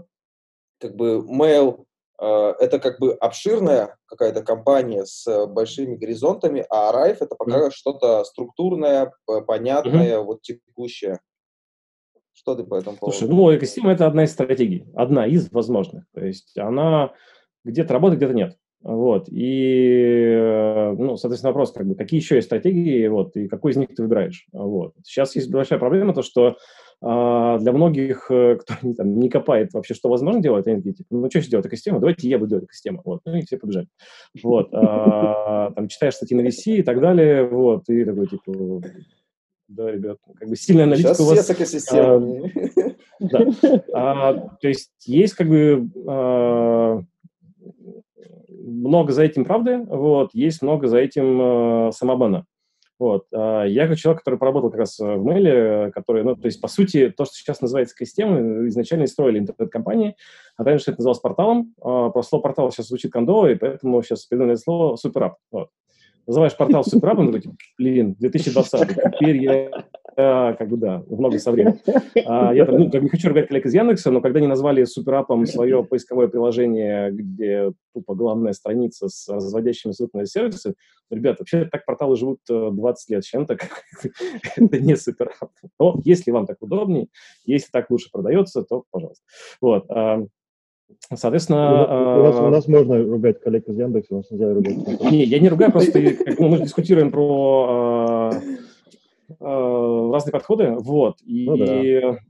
[0.78, 1.84] как бы Mail
[2.20, 7.72] э, это как бы обширная какая-то компания с большими горизонтами, а Arrive это пока mm-hmm.
[7.72, 9.12] что-то структурное,
[9.46, 10.22] понятное, mm-hmm.
[10.22, 11.20] вот текущее.
[12.32, 13.16] Что ты по этому поводу?
[13.16, 16.04] Слушай, ну, экосистема– это одна из стратегий, одна из возможных.
[16.14, 17.12] То есть она
[17.64, 18.56] где-то работает, где-то нет.
[18.82, 23.72] Вот, и, э, ну, соответственно, вопрос, как бы, какие еще есть стратегии, вот, и какой
[23.72, 24.94] из них ты выбираешь, вот.
[25.04, 26.56] Сейчас есть большая проблема, то, что
[27.02, 31.08] а, для многих, э, кто там, не копает вообще, что возможно делать, они такие, типа,
[31.10, 33.86] ну, что сейчас делать экосистема, давайте я буду делать экосистему, вот, ну, и все побежали.
[34.42, 38.80] Вот, а, там, читаешь статьи на VC и так далее, вот, и такой, типа,
[39.68, 41.44] да, ребят, как бы сильная аналитика Сейчас у вас.
[41.44, 42.52] Все с экосистемами.
[42.76, 43.84] А, да.
[43.92, 47.02] А, то есть есть как бы а,
[48.80, 52.46] много за этим правды, вот, есть много за этим э, самообмана.
[52.98, 53.24] Вот.
[53.32, 56.68] А я как человек, который поработал как раз в Мейле, который, ну, то есть, по
[56.68, 60.16] сути, то, что сейчас называется системой, изначально строили интернет-компании,
[60.58, 61.74] а раньше это называлось порталом.
[61.80, 65.36] А, про слово портал сейчас звучит кондово, и поэтому сейчас придумали слово суперап.
[65.50, 65.70] Вот
[66.30, 68.88] называешь портал суперапом, такой, типа, блин, 2020,
[69.18, 69.84] теперь я
[70.58, 71.78] как бы, да, много со временем.
[72.26, 75.46] А, я ну, как не хочу ругать коллег из Яндекса, но когда они назвали суперапом
[75.46, 80.74] свое поисковое приложение, где тупо главная страница с разводящими ссылками сервисы,
[81.10, 83.56] ребята, вообще так порталы живут 20 э, лет чем-то,
[84.56, 85.50] это не суперап.
[85.78, 87.08] Но если вам так удобнее,
[87.44, 89.24] если так лучше продается, то пожалуйста.
[89.60, 89.84] Вот.
[89.90, 90.24] А,
[91.14, 92.18] Соответственно...
[92.18, 95.00] У нас, у нас можно ругать коллег из Яндекса, у нас нельзя ругать.
[95.10, 95.98] Не, я не ругаю, просто
[96.38, 98.40] мы дискутируем про э,
[99.38, 101.56] разные подходы, вот, и, ну,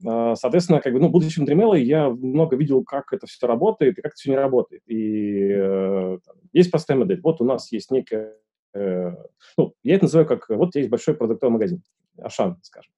[0.02, 0.36] да.
[0.36, 4.12] соответственно, как бы, ну, будучи внутри я много видел, как это все работает и как
[4.12, 8.34] это все не работает, и э, там, есть простая модель, вот у нас есть некая,
[8.74, 9.12] э,
[9.56, 11.82] ну, я это называю как, вот есть большой продуктовый магазин,
[12.18, 12.92] Ашан, скажем,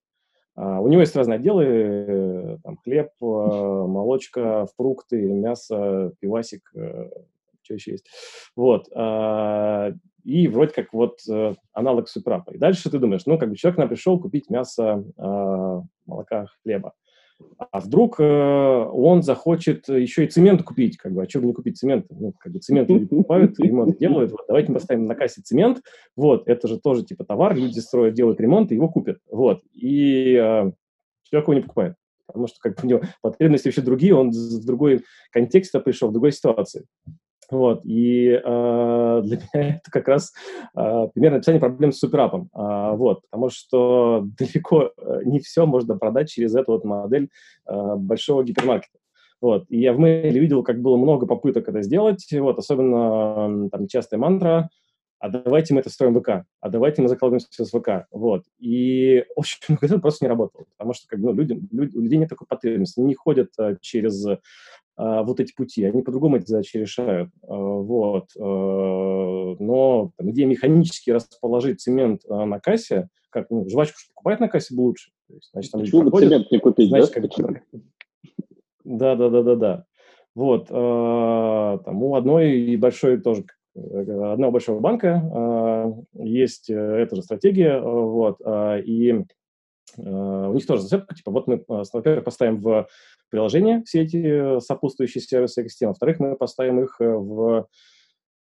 [0.54, 7.08] а, у него есть разные отделы, э, там, хлеб, э, молочка, фрукты, мясо, пивасик, э,
[7.62, 8.06] что еще есть.
[8.56, 8.88] Вот.
[10.24, 11.18] И вроде как вот
[11.72, 12.52] аналог суперапа.
[12.52, 16.92] И дальше ты думаешь, ну, как бы человек нам пришел купить мясо, а, молока, хлеба.
[17.70, 21.52] А вдруг э, он захочет еще и цемент купить, как бы, а что бы не
[21.52, 22.06] купить цемент?
[22.10, 25.82] Ну, как бы цемент люди покупают, ремонт делают, вот, давайте поставим на кассе цемент,
[26.16, 29.62] вот, это же тоже типа товар, люди строят, делают ремонт, и его купят, вот.
[29.72, 30.72] И э,
[31.24, 31.94] человек его не покупает.
[32.26, 36.12] Потому что как бы, у него потребности вообще другие, он в другой контекст пришел, в
[36.12, 36.84] другой ситуации.
[37.50, 40.32] Вот, и э, для меня это как раз
[40.74, 42.48] э, пример написания проблем с суперапом.
[42.54, 47.28] Э, вот, потому что далеко э, не все можно продать через эту вот модель
[47.68, 48.98] э, большого гипермаркета.
[49.40, 53.88] Вот, и я в мейле видел, как было много попыток это сделать, вот, особенно там
[53.88, 54.70] частая мантра,
[55.22, 58.42] а давайте мы это строим ВК, а давайте мы закладываем все с ВК, вот.
[58.58, 62.00] И очень много это просто не работало, потому что как бы, ну, люди, люди, у
[62.00, 64.40] людей нет такой потребности, они не ходят а, через а,
[64.96, 68.28] вот эти пути, они по-другому эти задачи решают, а, вот.
[68.38, 74.48] А, но там, идея механически расположить цемент а, на кассе, как ну, жвачку покупать на
[74.48, 75.10] кассе было лучше.
[75.28, 77.20] Есть, значит, там Почему бы цемент не купить, значит, да?
[77.28, 77.62] Как,
[78.84, 79.84] да, да, да, да, да.
[80.34, 85.22] Вот, э, там у одной большой тоже одного большого банка
[86.16, 89.24] э, есть эта же стратегия, вот, э, и
[89.96, 92.88] у них тоже зацепка, типа, вот мы, во-первых, поставим в
[93.28, 97.68] приложение все эти сопутствующие сервисы экосистемы, во-вторых, мы поставим их в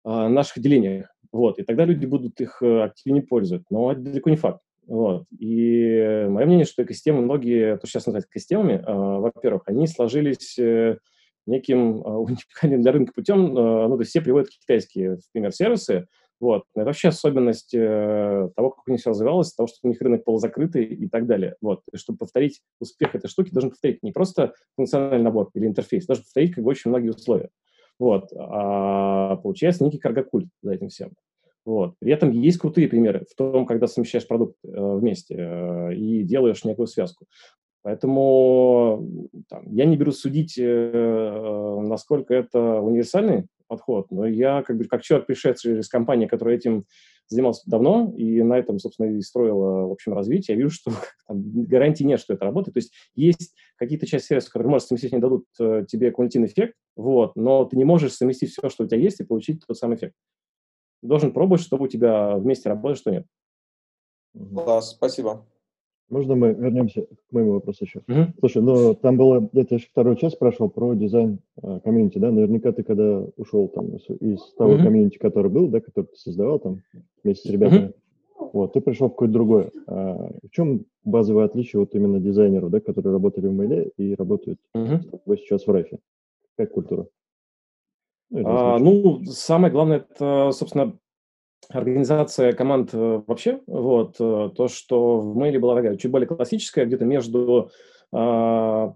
[0.05, 4.61] наших отделениях, вот, и тогда люди будут их активнее пользовать, но это далеко не факт.
[4.87, 5.27] Вот.
[5.38, 10.99] И мое мнение, что экосистемы, многие, то, сейчас называют экосистемами, э, во-первых, они сложились э,
[11.47, 16.09] неким э, уникальным для рынка путем, э, ну, то есть все приводят китайские, например, сервисы,
[16.42, 16.64] вот.
[16.74, 20.24] Это вообще особенность э, того, как у них все развивалось, того, что у них рынок
[20.24, 21.55] полузакрытый и так далее.
[21.61, 21.83] Вот.
[21.92, 26.24] И чтобы повторить успех этой штуки, должен повторить не просто функциональный набор или интерфейс, должен
[26.24, 27.48] повторить как бы очень многие условия.
[28.00, 28.33] Вот.
[28.37, 31.12] А получается некий каргокульт за этим всем.
[31.64, 31.94] Вот.
[32.00, 36.64] При этом есть крутые примеры в том, когда совмещаешь продукт э, вместе э, и делаешь
[36.64, 37.26] некую связку.
[37.83, 44.85] Поэтому там, я не беру судить, э, насколько это универсальный подход, но я как бы
[44.85, 46.85] как человек, пришедший из компании, которая этим
[47.28, 50.90] занимался давно и на этом, собственно, и строила, в общем, развитие, я вижу, что
[51.26, 52.74] там, гарантии нет, что это работает.
[52.74, 56.74] То есть есть какие-то части сервисов, которые, может, совместить не дадут э, тебе кумулятивный эффект,
[56.96, 59.96] вот, но ты не можешь совместить все, что у тебя есть, и получить тот самый
[59.96, 60.14] эффект
[61.02, 63.26] должен пробовать, чтобы у тебя вместе работает, что нет.
[64.35, 65.46] Класс, спасибо.
[66.12, 68.03] Можно мы вернемся к моему вопросу еще?
[68.07, 68.35] Угу.
[68.40, 72.31] Слушай, ну там было, я тебя вторую часть спрашивал про дизайн э, комьюнити, да?
[72.31, 74.83] Наверняка ты когда ушел там из, из того угу.
[74.83, 76.83] комьюнити, который был, да, который ты создавал там
[77.25, 77.94] вместе с ребятами,
[78.37, 78.51] угу.
[78.53, 79.70] вот, ты пришел в какое-то другое.
[79.87, 84.59] А в чем базовое отличие вот именно дизайнеру, да, которые работали в Мейле и работают
[84.75, 85.37] угу.
[85.37, 85.98] сейчас в Райфе?
[86.59, 87.07] Как культура?
[88.29, 90.92] Ну, а, ну, самое главное, это, собственно,
[91.68, 93.61] организация команд э, вообще.
[93.66, 97.70] Вот, э, то, что в Мейле была такая чуть более классическая, где-то между
[98.14, 98.92] а,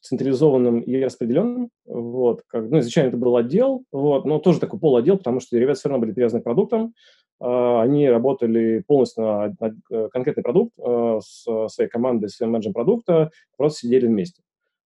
[0.00, 1.68] централизованным и распределенным.
[1.84, 5.78] Вот, как, ну, изначально это был отдел, вот, но тоже такой полуотдел, потому что ребята
[5.78, 6.94] все равно были привязаны к продуктам.
[7.38, 13.30] А, они работали полностью на, на э, конкретный продукт с своей командой, своим менеджером продукта,
[13.58, 14.40] просто сидели вместе.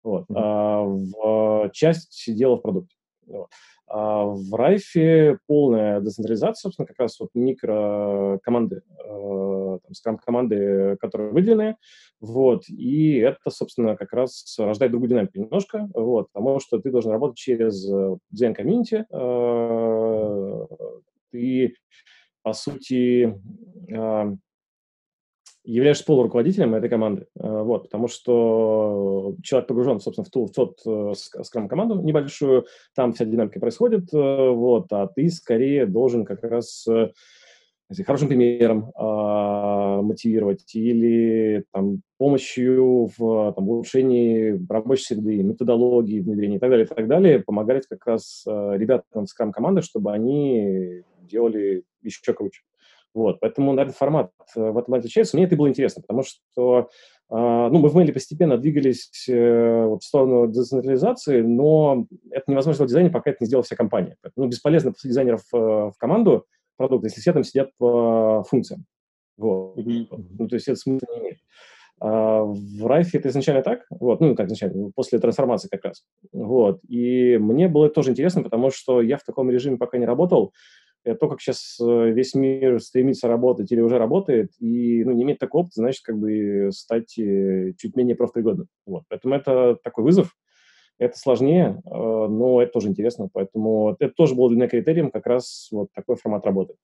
[0.02, 0.24] Вот.
[0.30, 0.34] Mm-hmm.
[0.34, 2.96] А, в, часть сидела в продукте.
[3.26, 3.48] Вот.
[3.90, 11.76] А в Райфе полная децентрализация, собственно, как раз вот микрокоманды, э, там, scrum-команды, которые выделены,
[12.20, 17.12] вот, и это, собственно, как раз рождает другую динамику немножко, вот, потому что ты должен
[17.12, 17.82] работать через
[18.30, 20.66] дизайн-комьюнити, э,
[21.30, 21.74] ты,
[22.42, 23.34] по сути,
[23.90, 24.36] э,
[25.72, 30.80] являешься полуруководителем этой команды, э, вот, потому что человек погружен, собственно, в, ту, в тот
[30.86, 36.86] э, scrum-команду небольшую, там вся динамика происходит, э, вот, а ты скорее должен как раз
[38.04, 46.58] хорошим примером э, мотивировать или там, помощью в там, улучшении рабочей среды, методологии внедрения и
[46.58, 52.34] так далее, и так далее, помогать как раз э, ребятам скрам-команды, чтобы они делали еще
[52.34, 52.62] круче.
[53.18, 55.36] Вот, поэтому, наверное, формат э, в этом отличается.
[55.36, 56.88] Мне это было интересно, потому что
[57.30, 62.88] Uh, ну, мы в Мэйле постепенно двигались вот, в сторону децентрализации, но это невозможно сделать
[62.88, 64.16] дизайне, пока это не сделала вся компания.
[64.22, 66.46] Поэтому ну, бесполезно после дизайнеров в команду
[66.78, 68.86] продукта, если все там сидят по функциям.
[69.36, 69.76] Вот.
[69.76, 70.06] Mm-hmm.
[70.38, 71.38] Ну, то есть это смысла не имеет.
[72.00, 76.04] А в Райфе это изначально так, вот, ну, как изначально, после трансформации как раз.
[76.32, 76.80] Вот.
[76.88, 80.54] И мне было тоже интересно, потому что я в таком режиме пока не работал,
[81.14, 85.38] то, как сейчас э, весь мир стремится работать или уже работает, и ну, не иметь
[85.38, 88.68] такого опыта, значит, как бы стать э, чуть менее профпригодным.
[88.86, 89.04] Вот.
[89.08, 90.36] Поэтому это такой вызов,
[90.98, 95.26] это сложнее, э, но это тоже интересно, поэтому это тоже было для меня критерием как
[95.26, 96.74] раз вот такой формат работы.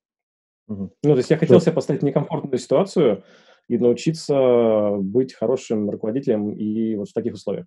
[0.69, 0.91] Угу.
[1.03, 3.23] Ну, то есть я хотел себя поставить в некомфортную ситуацию
[3.69, 7.67] и научиться быть хорошим руководителем и вот в таких условиях.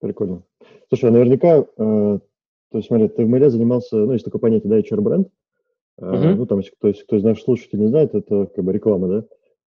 [0.00, 0.42] Прикольно.
[0.88, 4.70] Слушай, а наверняка, э, то есть, смотри, ты в Мэле занимался, ну, есть такое понятие,
[4.70, 5.28] да, HR-бренд,
[6.00, 6.34] Uh-huh.
[6.34, 9.08] Ну, там, если кто, если кто из наших слушателей не знает, это как бы реклама,
[9.08, 9.24] да?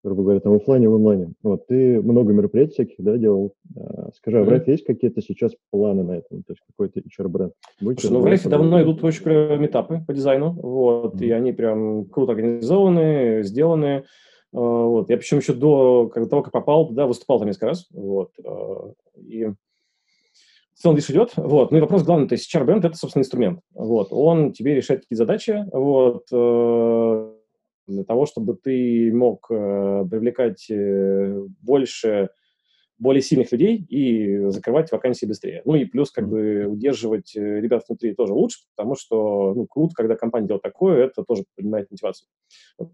[0.05, 1.33] грубо говоря, там офлайне в онлайне.
[1.43, 3.55] Вот, ты много мероприятий всяких, да, делал.
[3.77, 6.43] А, скажи, а в Райфе есть какие-то сейчас планы на этом?
[6.45, 7.53] То есть какой-то HR-бренд?
[7.79, 11.27] Слушай, ну в Райфе давно идут очень клевые метапы по дизайну, вот, mm-hmm.
[11.27, 14.05] и они прям круто организованы, сделаны.
[14.55, 15.11] А, вот.
[15.11, 17.87] Я причем еще до того, как попал туда, выступал там несколько раз.
[17.93, 18.31] Вот.
[18.45, 19.49] А, и
[20.83, 21.33] целом лишь идет.
[21.37, 21.71] Вот.
[21.71, 23.61] Ну и вопрос главный, то есть HR-бренд– это, собственно, инструмент.
[23.75, 24.09] Вот.
[24.11, 25.65] Он тебе решает какие задачи.
[25.73, 27.33] Вот э,
[27.89, 32.31] для того, чтобы ты мог э, привлекать э, больше
[32.99, 35.63] более сильных людей и закрывать вакансии быстрее.
[35.65, 39.95] Ну и плюс как бы удерживать э, ребят внутри тоже лучше, потому что ну, круто,
[39.95, 42.29] когда компания делает такое, это тоже поднимает мотивацию.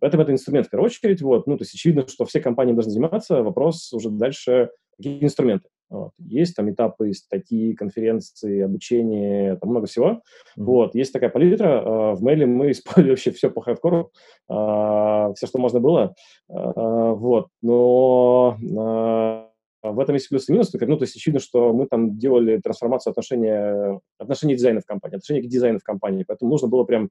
[0.00, 1.22] Поэтому это инструмент в первую очередь.
[1.22, 1.46] Вот.
[1.46, 3.42] Ну, то есть очевидно, что все компании должны заниматься.
[3.42, 5.68] Вопрос уже дальше, какие инструменты.
[5.88, 6.12] Вот.
[6.18, 10.08] Есть там этапы, статьи, конференции, обучение, там много всего.
[10.08, 10.64] Mm-hmm.
[10.64, 10.94] Вот.
[10.94, 11.82] Есть такая палитра.
[11.82, 14.10] Uh, в мейле мы использовали вообще все по хардкору,
[14.50, 16.14] uh, все, что можно было.
[16.48, 17.48] Вот.
[17.62, 18.58] Но
[19.92, 20.72] в этом есть плюс и минус.
[20.72, 25.42] Ну, то есть очевидно, что мы там делали трансформацию отношения, отношения дизайна в компании, отношения
[25.42, 26.24] к дизайну в компании.
[26.26, 27.10] Поэтому нужно было прям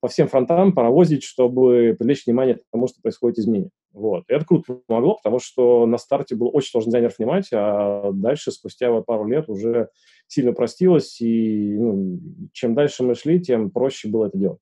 [0.00, 3.70] по всем фронтам паровозить, чтобы привлечь внимание к тому, что происходит изменение.
[3.92, 4.24] Вот.
[4.28, 8.50] И это круто помогло, потому что на старте было очень сложно дизайнеров нанимать, а дальше,
[8.50, 9.88] спустя вот пару лет, уже
[10.26, 12.20] сильно простилось, и ну,
[12.52, 14.58] чем дальше мы шли, тем проще было это делать.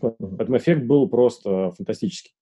[0.00, 2.34] Поэтому эффект был просто фантастический.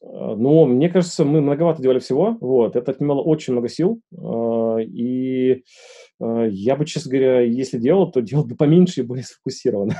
[0.00, 2.36] Но мне кажется, мы многовато делали всего.
[2.40, 2.76] Вот.
[2.76, 4.00] Это отнимало очень много сил.
[4.80, 5.62] И
[6.20, 9.96] я бы, честно говоря, если делал, то делал бы поменьше и более сфокусированно.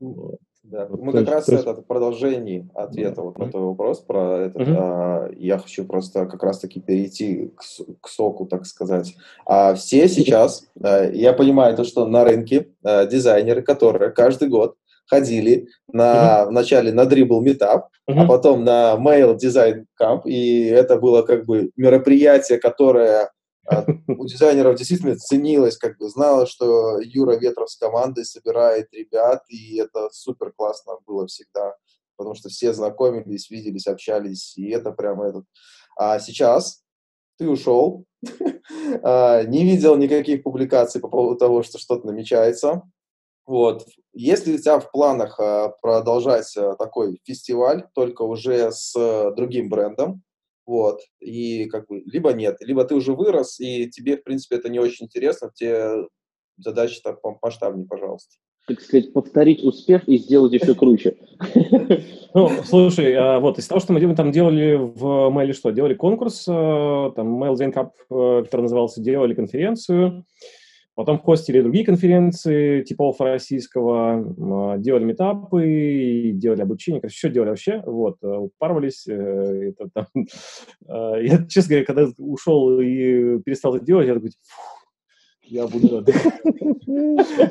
[0.64, 0.88] Да.
[0.90, 1.62] Мы как раз есть...
[1.62, 4.58] это в продолжении ответа вот на твой вопрос про это.
[4.58, 4.76] Mm-hmm.
[4.78, 7.62] А, я хочу просто как раз-таки перейти к,
[8.00, 9.14] к соку, так сказать.
[9.44, 14.76] А все сейчас, а, я понимаю то, что на рынке а, дизайнеры, которые каждый год
[15.06, 16.46] ходили на, mm-hmm.
[16.48, 18.14] вначале на Dribble Meetup, mm-hmm.
[18.16, 23.30] а потом на Mail Design Camp, и это было как бы мероприятие, которое
[23.66, 29.42] а, у дизайнеров действительно ценилось, как бы знала, что Юра Ветров с командой собирает ребят,
[29.48, 31.74] и это супер классно было всегда,
[32.16, 35.44] потому что все знакомились, виделись, общались, и это прямо этот.
[35.96, 36.82] А сейчас
[37.38, 38.04] ты ушел,
[39.02, 42.82] а, не видел никаких публикаций по поводу того, что что-то намечается.
[43.46, 43.86] Вот.
[44.12, 48.94] Если у тебя в планах а, продолжать такой фестиваль, только уже с
[49.36, 50.22] другим брендом,
[50.66, 54.70] вот, и как бы, либо нет, либо ты уже вырос, и тебе, в принципе, это
[54.70, 56.06] не очень интересно, тебе
[56.56, 58.36] задачи так масштабнее, пожалуйста.
[58.66, 61.16] Так сказать, повторить успех и сделать еще круче.
[62.36, 65.70] Ну, слушай, а вот из того, что мы там делали в Mail, что?
[65.70, 70.24] Делали конкурс, э, там Mail Zen Cup, э, который назывался, делали конференцию,
[70.94, 77.82] Потом хостили другие конференции типа Алфа Российского, делали метапы, делали обучение, короче, все делали вообще,
[77.84, 79.04] вот, э, упарывались.
[79.08, 84.30] Э, это, там, э, я, честно говоря, когда ушел и перестал это делать, я такой,
[85.46, 86.04] я буду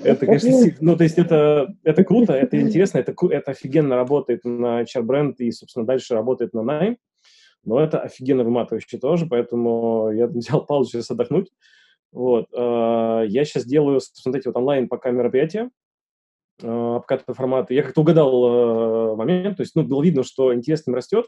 [0.03, 4.81] Это, конечно, ну, то есть это, это круто, это интересно, это, это офигенно работает на
[4.83, 6.97] HR-бренд и, собственно, дальше работает на найм,
[7.65, 11.49] но это офигенно выматывающе тоже, поэтому я взял паузу сейчас отдохнуть,
[12.13, 12.45] вот.
[12.53, 15.71] Э, я сейчас делаю, смотрите, вот онлайн пока мероприятия,
[16.61, 17.73] э, обкатываю форматы.
[17.73, 21.25] Я как-то угадал э, момент, то есть, ну, было видно, что интерес им растет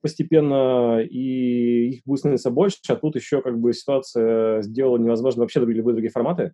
[0.00, 5.60] постепенно, и их будет становиться больше, а тут еще как бы ситуация сделала невозможно вообще
[5.60, 6.52] другие, любые другие форматы.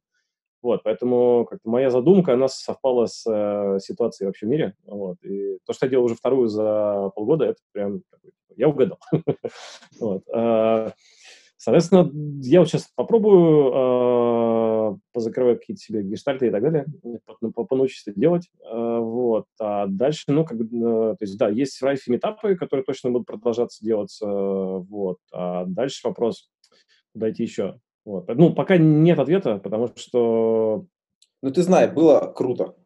[0.60, 4.74] Вот, поэтому как моя задумка, она совпала с э, ситуацией вообще в мире.
[4.84, 8.02] Вот, и то, что я делал уже вторую за полгода, это прям
[8.56, 8.98] я угадал.
[11.58, 12.08] Соответственно,
[12.40, 18.20] я вот сейчас попробую э, позакрывать какие-то себе гештальты и так далее, ну, понаучиться это
[18.20, 18.48] делать.
[18.62, 19.46] Э, вот.
[19.60, 23.10] А дальше, ну, как бы, э, то есть, да, есть в Райфе метапы, которые точно
[23.10, 24.24] будут продолжаться делаться.
[24.28, 25.18] Вот.
[25.32, 26.48] А дальше вопрос,
[27.12, 27.80] куда идти еще.
[28.04, 28.28] Вот.
[28.28, 30.86] Ну, пока нет ответа, потому что...
[31.42, 32.76] Ну, ты знаешь, было круто.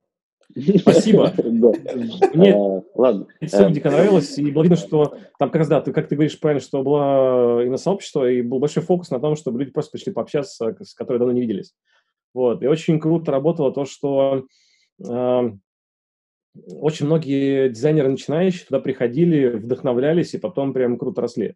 [0.78, 1.32] Спасибо.
[2.34, 3.26] Мне а, ладно.
[3.40, 6.38] все дико нравилось, и было видно, что там как раз, да, ты, как ты говоришь
[6.38, 10.12] правильно, что было именно сообщество, и был большой фокус на том, чтобы люди просто пришли
[10.12, 11.74] пообщаться, с которыми давно не виделись.
[12.35, 12.62] Вот.
[12.62, 14.46] И очень круто работало то, что
[15.00, 15.50] э,
[16.54, 21.54] очень многие дизайнеры начинающие туда приходили, вдохновлялись, и потом прям круто росли.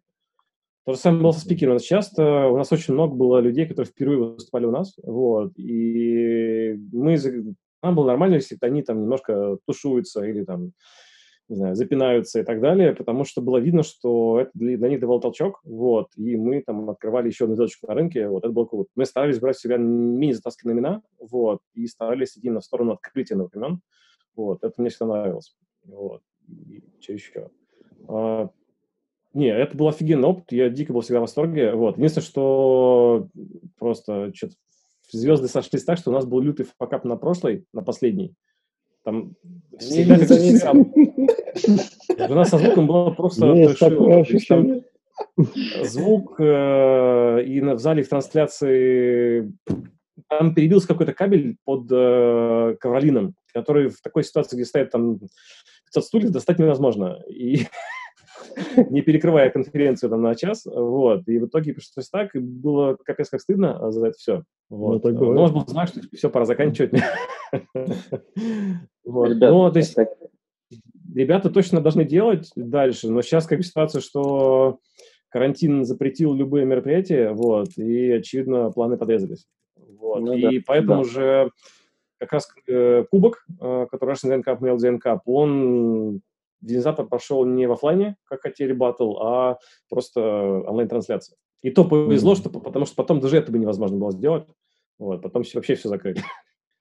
[0.85, 1.71] То же самое было со спикером.
[1.71, 5.51] У нас часто, у нас очень много было людей, которые впервые выступали у нас, вот,
[5.57, 7.17] и мы
[7.81, 10.73] нам было нормально, если они там немножко тушуются или там,
[11.49, 14.99] не знаю, запинаются и так далее, потому что было видно, что это для, для них
[14.99, 18.65] давал толчок, вот, и мы там открывали еще одну точку на рынке, вот, это было
[18.65, 18.89] круто.
[18.95, 23.81] Мы старались брать себя мини-затасканные имена, вот, и старались идти на сторону открытия новых имен,
[24.35, 25.55] вот, это мне всегда нравилось,
[25.85, 26.21] вот.
[26.99, 27.49] что еще?
[28.07, 28.49] А,
[29.33, 31.73] не, это был офигенный опыт, я дико был всегда в восторге.
[31.73, 31.97] Вот.
[31.97, 33.27] Единственное, что
[33.77, 34.55] просто что-то
[35.11, 38.35] звезды сошлись так, что у нас был лютый факап на прошлой, на последней.
[39.03, 39.35] Там
[39.79, 40.17] всегда
[42.29, 43.45] У нас со звуком было просто...
[45.83, 49.51] Звук э, и в зале в трансляции
[50.29, 55.19] там перебился какой-то кабель под э, ковролином, который в такой ситуации, где стоят там
[55.85, 57.23] 500 стульев, достать невозможно.
[57.29, 57.65] И
[58.89, 63.29] не перекрывая конференцию там на час, вот, и в итоге пришлось так, и было капец
[63.29, 64.43] как стыдно за это все.
[64.69, 64.93] Вот.
[64.93, 65.35] Ну, так бывает.
[65.35, 66.91] Но, может быть, знать, что все, пора заканчивать.
[69.05, 69.35] вот.
[69.35, 69.95] Ну, то есть,
[71.13, 74.79] ребята точно должны делать дальше, но сейчас как ситуация, что
[75.29, 79.45] карантин запретил любые мероприятия, вот, и, очевидно, планы подрезались.
[79.75, 80.21] Вот.
[80.21, 81.09] Ну, и да, поэтому да.
[81.09, 81.51] же
[82.19, 86.21] как раз э, кубок, э, который Russian Zen Cup, Mail Zen Cup, он
[86.61, 89.57] Динозавр прошел не в офлайне, как хотели батл, а
[89.89, 90.21] просто
[90.67, 91.37] онлайн-трансляция.
[91.61, 92.37] И то повезло, mm-hmm.
[92.37, 94.47] что, потому что потом даже это бы невозможно было сделать.
[94.99, 96.21] Вот, потом все, вообще все закрыли.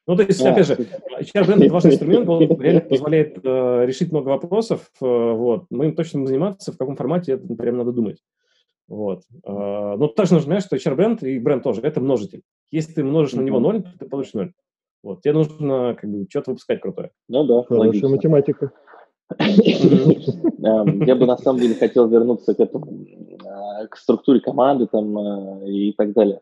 [0.09, 4.29] Ну, то есть, опять же, HR-бренд– это важный инструмент, он реально позволяет э, решить много
[4.29, 4.89] вопросов.
[5.03, 5.65] Э, вот.
[5.69, 8.23] Мы им точно будем заниматься, в каком формате это прям надо думать.
[8.87, 9.25] Вот.
[9.45, 12.43] Э, но также нужно понимать, что HR-бренд и бренд тоже– это множитель.
[12.71, 14.53] Если ты множишь на него ноль, ты получишь ноль.
[15.03, 15.23] Вот.
[15.23, 17.11] Тебе нужно как бы что-то выпускать крутое.
[17.29, 18.71] Ну да, Хорошая математика.
[19.39, 25.19] Эм, я бы на самом деле хотел вернуться к этому, э, к структуре команды там
[25.19, 26.41] э, и так далее.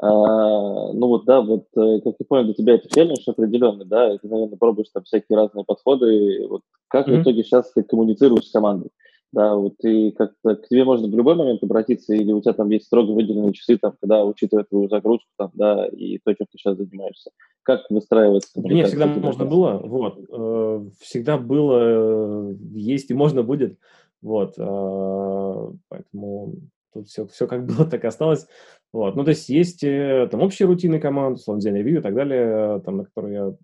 [0.00, 4.26] Э, ну вот, да, вот, как я понял, для тебя это челлендж определенный, да, ты,
[4.28, 6.46] наверное, пробуешь там всякие разные подходы.
[6.48, 8.90] Вот как в итоге сейчас ты коммуницируешь с командой?
[9.34, 12.70] Да, вот и как-то к тебе можно в любой момент обратиться, или у тебя там
[12.70, 16.56] есть строго выделенные часы, там, когда учитывая твою загрузку, там, да, и то, чем ты
[16.56, 17.32] сейчас занимаешься.
[17.64, 20.20] Как выстраивается Нет, всегда можно было, вот.
[20.30, 23.76] Э, всегда было, э, есть и можно будет,
[24.22, 24.54] вот.
[24.56, 26.54] Э, поэтому
[26.92, 28.46] тут все, все как было, так и осталось.
[28.92, 29.16] Вот.
[29.16, 32.98] Ну, то есть есть там общие рутины команд, условно, день ревью и так далее, там,
[32.98, 33.54] на которые я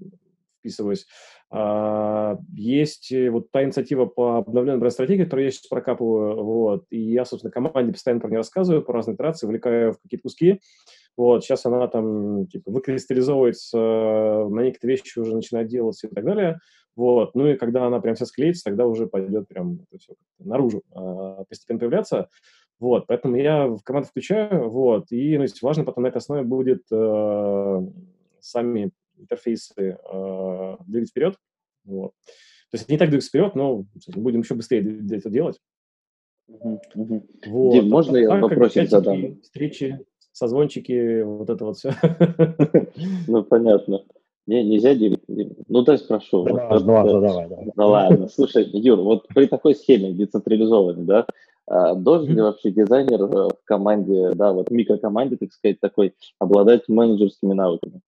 [0.60, 1.06] вписываюсь.
[1.52, 7.00] А, есть э, вот та инициатива по обновленной бренд-стратегии, которую я сейчас прокапываю, вот, и
[7.00, 10.60] я, собственно, команде постоянно про нее рассказываю, по разной итерации, увлекаю в какие-то куски,
[11.16, 16.60] вот, сейчас она там, типа, выкристаллизовывается, на некоторые вещи уже начинает делаться и так далее,
[16.94, 20.82] вот, ну и когда она прям вся склеится, тогда уже пойдет прям это все наружу
[20.94, 22.28] э, постепенно появляться,
[22.78, 26.44] вот, поэтому я в команду включаю, вот, и, ну, есть важно потом на этой основе
[26.44, 27.80] будет э,
[28.38, 31.36] сами интерфейсы э, двигать вперед.
[31.84, 32.12] Вот.
[32.70, 35.58] То есть не так двигаться вперед, но будем еще быстрее это делать.
[36.48, 37.26] Угу, угу.
[37.46, 37.72] Вот.
[37.72, 39.40] Дим, можно а, я вопросик задам?
[39.42, 40.00] Встречи,
[40.32, 41.92] созвончики, вот это вот все.
[43.26, 44.04] Ну, понятно.
[44.46, 45.16] Не, нельзя, Дим.
[45.68, 46.44] Ну, дай спрошу.
[46.44, 47.66] Да, вот, ну, ладно, давай, давай.
[47.74, 48.28] Ну, ладно.
[48.28, 51.26] Слушай, Юр, вот при такой схеме децентрализованной, да,
[51.66, 57.52] а, должен ли вообще дизайнер в команде, да, вот микрокоманде, так сказать, такой, обладать менеджерскими
[57.52, 58.00] навыками?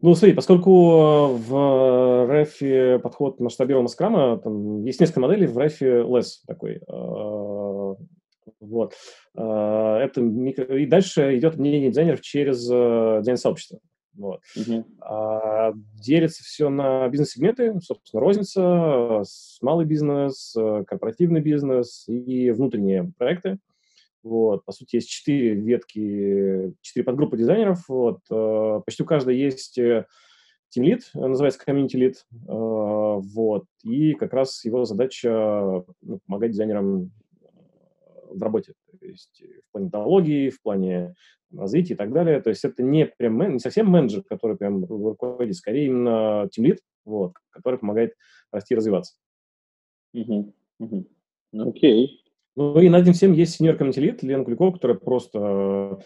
[0.00, 1.52] Ну, смотри, поскольку в
[2.30, 6.80] REF подход масштабируемого скрама, там есть несколько моделей, в REF less такой.
[6.88, 7.96] А,
[8.60, 8.94] вот.
[9.34, 10.78] Это микро...
[10.78, 13.80] И дальше идет мнение дизайнеров через э, дизайн-сообщество.
[14.18, 14.40] Вот.
[14.56, 14.84] Uh-huh.
[15.00, 19.22] А, делится все на бизнес-сегменты, собственно, розница,
[19.62, 23.58] малый бизнес, э, корпоративный бизнес и внутренние проекты.
[24.22, 27.88] Вот, по сути, есть четыре ветки, четыре подгруппы дизайнеров.
[27.88, 30.06] Вот, э, почти у каждой есть э,
[30.76, 32.14] Team Lead, называется Community Lead.
[32.32, 37.12] Э, вот, и как раз его задача ну, помогать дизайнерам
[38.30, 38.74] в работе.
[38.98, 41.14] То есть в плане технологии, в плане
[41.56, 42.40] развития и так далее.
[42.40, 46.78] То есть это не прям не совсем менеджер, который прям руководит, скорее именно Team Lead,
[47.04, 48.14] вот, который помогает
[48.50, 49.14] расти и развиваться.
[50.12, 50.52] Окей.
[50.82, 50.98] Mm-hmm.
[51.54, 52.27] Mm-hmm.
[52.58, 55.96] Ну и над этим всем есть сеньор комитет Лена Куликова, которая просто э,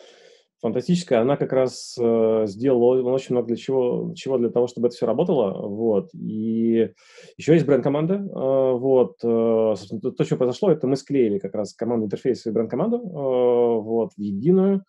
[0.61, 1.23] фантастическая.
[1.23, 5.07] Она как раз э, сделала очень много для чего, чего для того, чтобы это все
[5.07, 5.67] работало.
[5.67, 6.11] Вот.
[6.13, 6.91] И
[7.39, 8.17] еще есть бренд-команда.
[8.17, 9.15] Э, вот.
[9.25, 14.13] Э, то, что произошло, это мы склеили как раз команду интерфейса и бренд-команду э, вот,
[14.15, 14.85] в единую.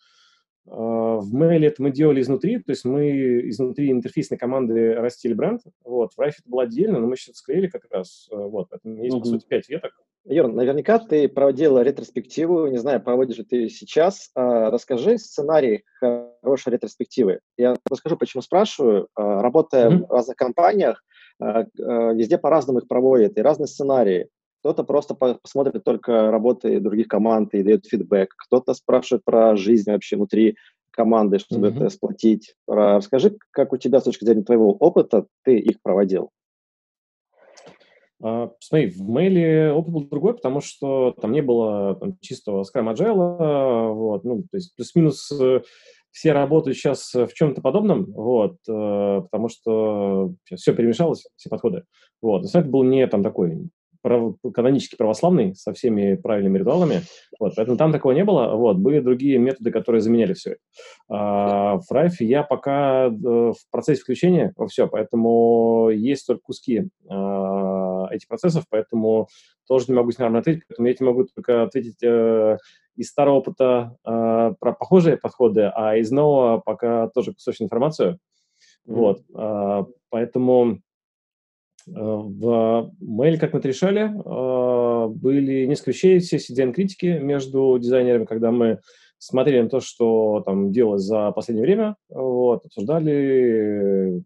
[0.66, 5.60] Uh, в Mail это мы делали изнутри, то есть мы изнутри интерфейсной команды растили бренд.
[5.84, 6.14] Вот.
[6.14, 8.30] В Rife это было отдельно, но мы сейчас склеили как раз.
[8.32, 8.68] Вот.
[8.70, 9.20] Поэтому есть, uh-huh.
[9.20, 9.92] по сути, пять веток.
[10.26, 14.30] Юр, наверняка ты проводила ретроспективу, не знаю, проводишь ли ты сейчас.
[14.36, 17.40] А, расскажи сценарий хорошей ретроспективы.
[17.58, 19.08] Я расскажу, почему спрашиваю.
[19.16, 20.08] А, работая mm-hmm.
[20.08, 21.04] в разных компаниях,
[21.42, 21.66] а,
[22.14, 24.30] везде по-разному их проводят, и разные сценарии.
[24.62, 28.34] Кто-то просто посмотрит только работы других команд и дает фидбэк.
[28.48, 30.56] Кто-то спрашивает про жизнь вообще внутри
[30.92, 31.76] команды, чтобы mm-hmm.
[31.76, 32.56] это сплотить.
[32.66, 36.30] Расскажи, как у тебя с точки зрения твоего опыта ты их проводил?
[38.24, 42.94] А, смотри, в мейле опыт был другой, потому что там не было там, чистого Scrum
[42.94, 45.62] Agile, вот, ну, то есть плюс-минус э,
[46.12, 51.84] все работают сейчас в чем-то подобном, вот, э, потому что все перемешалось, все подходы,
[52.22, 53.68] вот, но это был не там такой
[54.04, 57.02] прав, канонически православный, со всеми правильными ритуалами,
[57.40, 60.60] вот, поэтому там такого не было, вот, были другие методы, которые заменяли все это.
[61.10, 66.90] А, в Райфе я пока э, в процессе включения во все, поэтому есть только куски
[67.10, 67.73] а,
[68.16, 69.28] этих процессов, поэтому
[69.68, 72.58] тоже не могу нормально ответить, поэтому я тебе могу только ответить э,
[72.96, 78.20] из старого опыта э, про похожие подходы, а из нового пока тоже кусочную информацию.
[78.88, 78.94] Mm-hmm.
[78.94, 80.80] Вот, э, поэтому
[81.86, 88.52] в Mail, как мы это решали, а, были несколько вещей, все CDN-критики между дизайнерами, когда
[88.52, 88.80] мы
[89.18, 94.22] смотрели на то, что там делалось за последнее время, вот, обсуждали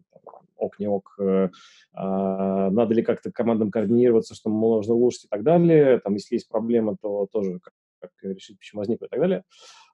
[0.58, 1.48] ок, не ок, э,
[1.94, 6.00] а, надо ли как-то командам координироваться, что можно улучшить и так далее.
[6.00, 9.44] Там, если есть проблема, то тоже как, как решить, почему возникла и так далее.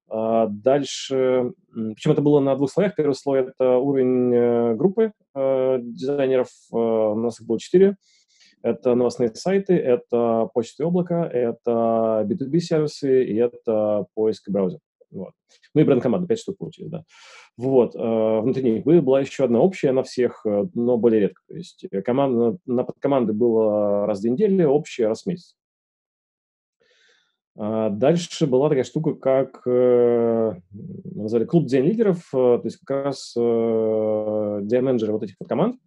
[0.09, 2.95] А, дальше, причем это было на двух слоях.
[2.95, 6.49] Первый слой– это уровень э, группы э, дизайнеров.
[6.73, 7.97] Э, у нас их было четыре.
[8.63, 14.81] Это новостные сайты, это почта и облако, это B2B-сервисы и это поиск и браузер.
[15.15, 15.33] Вот.
[15.75, 17.05] Ну и бренд-команда, пять штук получилось, да.
[17.57, 17.95] Вот.
[17.95, 21.41] Внутри них была еще одна общая на всех, но более редко.
[21.49, 25.57] То есть команда, на подкоманды было раз в две недели, общая раз в месяц.
[27.57, 33.33] А дальше была такая штука, как э, назвали клуб дизайн-лидеров, э, то есть как раз
[33.37, 33.41] э,
[34.63, 35.79] дизайн-менеджеры вот этих вот команд э,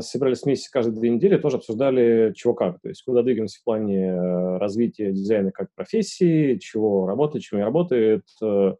[0.00, 4.08] собирались вместе каждые две недели, тоже обсуждали чего как, то есть куда двигаемся в плане
[4.08, 8.74] э, развития дизайна как профессии, чего работает, чего не работает, э,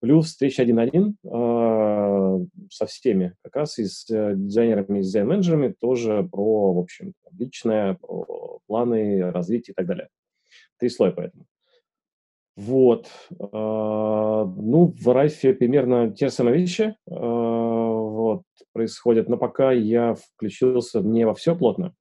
[0.00, 5.02] плюс встреча один на один э, со всеми, как раз и с э, дизайнерами, и
[5.02, 10.08] с дизайн-менеджерами, тоже про, в общем, личное, про планы, развитие и так далее.
[10.78, 11.46] Три слоя поэтому.
[12.58, 13.06] Вот.
[13.38, 18.42] А, ну, в Райфе примерно те же самые вещи а, вот,
[18.72, 21.94] происходят, но пока я включился не во все плотно.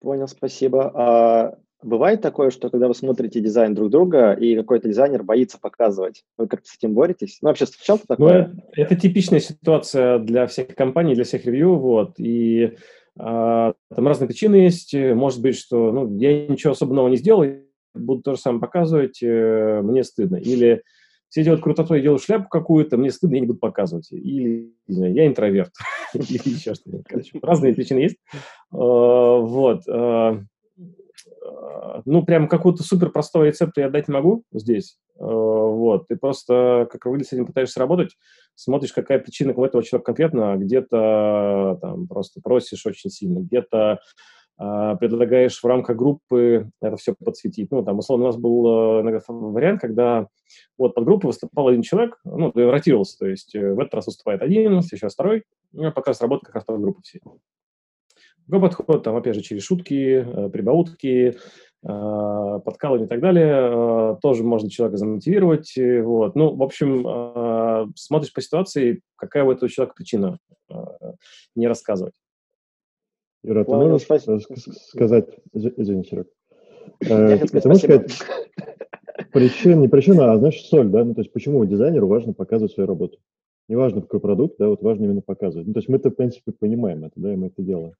[0.00, 0.90] Понял, спасибо.
[0.94, 6.24] А бывает такое, что когда вы смотрите дизайн друг друга, и какой-то дизайнер боится показывать,
[6.36, 7.38] вы как-то с этим боретесь?
[7.42, 8.52] Ну, вообще встречал ну, такое?
[8.52, 12.76] Ну, это, это типичная ситуация для всех компаний, для всех ревью, вот, и
[13.18, 14.94] а, там разные причины есть.
[14.94, 17.44] Может быть, что ну, я ничего особенного не сделал,
[17.94, 20.36] буду то же самое показывать, э, мне стыдно.
[20.36, 20.82] Или
[21.32, 24.12] все делают крутоту, я делаю шляпу какую-то, мне стыдно, я не буду показывать.
[24.12, 25.72] Или, не знаю, я интроверт.
[26.14, 27.06] Или еще что-нибудь.
[27.08, 28.18] Короче, разные причины есть.
[28.70, 29.80] А, вот.
[29.88, 30.42] А,
[31.42, 34.98] а, ну, прям какого-то супер простого рецепта я дать не могу здесь.
[35.16, 36.06] Вот.
[36.08, 38.10] Ты просто, как руководитель с этим пытаешься работать,
[38.54, 44.00] смотришь, какая причина у этого человека конкретно, где-то там просто просишь очень сильно, где-то
[45.00, 47.70] предлагаешь в рамках группы это все подсветить.
[47.70, 50.28] Ну, там, условно, у нас был иногда э, вариант, когда
[50.78, 54.42] вот под группу выступал один человек, ну, ротировался, то есть э, в этот раз выступает
[54.42, 57.20] один, сейчас второй, ну, пока работает как раз под группу все.
[58.46, 61.36] Другой подход, там, опять же, через шутки, э, прибаутки,
[61.84, 66.36] подкалывание и так далее, тоже можно человека замотивировать, вот.
[66.36, 70.38] Ну, в общем, смотришь по ситуации, какая у этого человека причина
[71.56, 72.14] не рассказывать.
[73.44, 74.38] Ира, ты можешь спасибо.
[74.92, 76.28] сказать, извини, Серег,
[77.00, 78.12] э, ты можешь сказать
[79.32, 82.86] причин, не причина, а знаешь, соль, да, ну, то есть почему дизайнеру важно показывать свою
[82.86, 83.18] работу?
[83.68, 85.66] Неважно, какой продукт, да, вот важно именно показывать.
[85.66, 87.94] Ну, то есть мы-то, в принципе, понимаем это, да, и мы это делаем.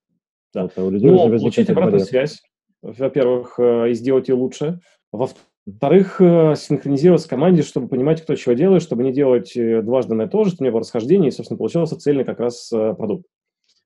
[0.55, 0.63] Да.
[0.63, 2.07] Вот, а у людей ну, получить обратную барьер.
[2.07, 2.43] связь,
[2.83, 4.81] во-первых, э, и сделать ее лучше.
[5.11, 10.29] Во-вторых, э, синхронизироваться в команде, чтобы понимать, кто чего делает, чтобы не делать дважды на
[10.29, 13.27] то же, чтобы не было расхождений, и, собственно, получился цельный как раз продукт.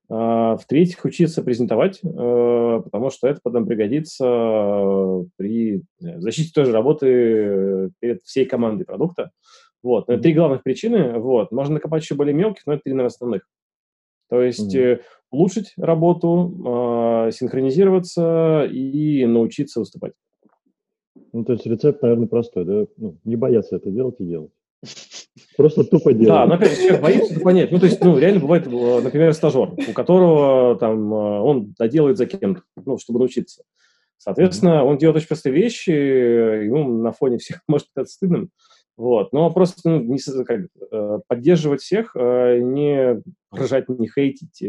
[0.09, 7.91] А, в-третьих, учиться презентовать, э, потому что это потом пригодится при защите той же работы
[7.99, 9.31] перед всей командой продукта.
[9.83, 10.07] Вот.
[10.07, 11.19] Но это три главных причины.
[11.19, 11.51] Вот.
[11.51, 13.41] Можно накопать еще более мелких, но это три, наверное, основных.
[14.29, 15.01] То есть mm-hmm.
[15.31, 20.13] улучшить работу, а, синхронизироваться и научиться выступать.
[21.33, 22.85] Ну, то есть рецепт, наверное, простой, да?
[22.95, 24.51] Ну, не бояться это делать и делать.
[25.57, 26.27] Просто тупо делать.
[26.27, 27.71] Да, но опять же, человек боится понять.
[27.71, 32.17] Ну, то есть, ну, реально бывает, э, например, стажер, у которого там э, он доделает
[32.17, 33.63] за кем-то, ну, чтобы научиться.
[34.17, 38.51] Соответственно, он делает очень простые вещи, ему на фоне всех может быть стыдным.
[38.97, 39.33] Вот.
[39.33, 43.21] Но просто ну, не, как, э, поддерживать всех, не
[43.55, 44.61] ржать, не хейтить,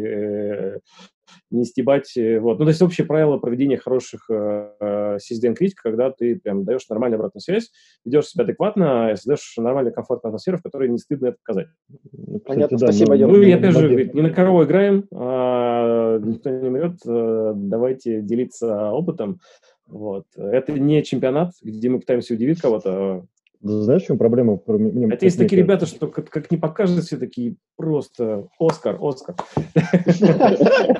[1.50, 2.16] не стебать.
[2.16, 2.58] Э, вот.
[2.58, 7.42] Ну, то есть общее правило проведения хороших э, CSDN-критик, когда ты прям даешь нормальную обратную
[7.42, 7.70] связь,
[8.04, 11.68] ведешь себя адекватно, создаешь нормальную комфортную атмосферу, в которой не стыдно это показать.
[12.12, 13.18] Ну, Понятно, Кстати, спасибо.
[13.18, 17.52] Да, ну, и опять же, говорит, не на корову играем, а, никто не умрет, э,
[17.54, 19.40] давайте делиться опытом.
[19.86, 20.24] Вот.
[20.36, 23.24] Это не чемпионат, где мы пытаемся удивить кого-то.
[23.60, 24.60] Знаешь, в чем проблема?
[24.66, 29.34] Мне, Это есть такие ребята, что как, как не покажут, все такие просто Оскар, Оскар.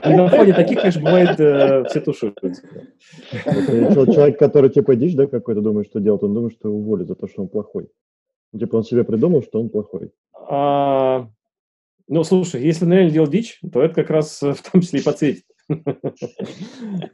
[0.05, 2.37] На фоне таких, конечно, бывает, э, все тушуют.
[2.41, 7.15] Человек, который типа дичь, да, какой-то думает, что делать, он думает, что его уволят за
[7.15, 7.89] то, что он плохой.
[8.59, 10.11] Типа он себе придумал, что он плохой.
[10.51, 11.29] А,
[12.09, 15.05] ну, слушай, если он реально делал дичь, то это как раз в том числе и
[15.05, 15.45] подсветит.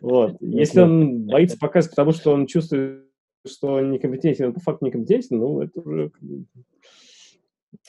[0.01, 0.37] Вот.
[0.41, 3.05] Если он боится показывать, потому что он чувствует,
[3.47, 6.13] что он некомпетентен, он по факту некомпетентен, ну, это уже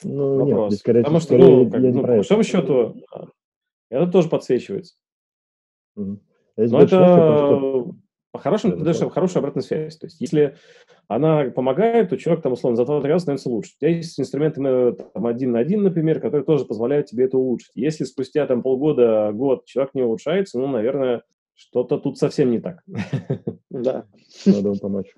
[0.03, 0.71] ну, вопрос.
[0.71, 2.95] Нет, скорее, потому что, ну, как, ну, по большому счету,
[3.89, 4.95] это тоже подсвечивается.
[5.95, 6.19] Угу.
[6.57, 7.85] Но это
[8.35, 9.95] по-хорошему, ты даешь хорошую обратную связь.
[9.95, 10.57] То есть, если
[11.07, 13.71] она помогает, то человек, там, условно, за два раза становится лучше.
[13.77, 17.37] У тебя есть инструменты э, там, один на один, например, которые тоже позволяют тебе это
[17.37, 17.71] улучшить.
[17.75, 22.81] Если спустя там полгода, год человек не улучшается, ну, наверное, что-то тут совсем не так.
[23.69, 24.05] Да.
[24.45, 25.15] Надо ему помочь.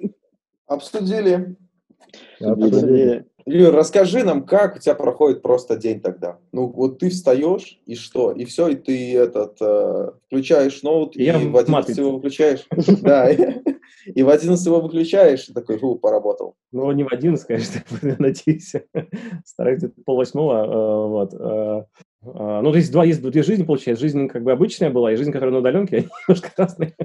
[0.67, 1.55] Обсудили.
[2.39, 3.25] Обсудили.
[3.49, 6.37] Юр, расскажи нам, как у тебя проходит просто день тогда.
[6.51, 8.33] Ну, вот ты встаешь, и что?
[8.33, 12.67] И все, и ты этот э, включаешь ноут, Я и в 11 его выключаешь.
[13.01, 16.55] Да, и в 11 его выключаешь, и такой, фу, поработал.
[16.73, 17.81] Ну, не в 11, конечно,
[18.19, 18.73] надеюсь.
[19.45, 21.33] Стараюсь где-то полвосьмого, э, вот.
[21.33, 21.85] Э,
[22.23, 24.03] э, ну, то есть два, есть две жизни, получается.
[24.03, 26.95] Жизнь как бы обычная была, и жизнь, которая на удаленке, они немножко разные.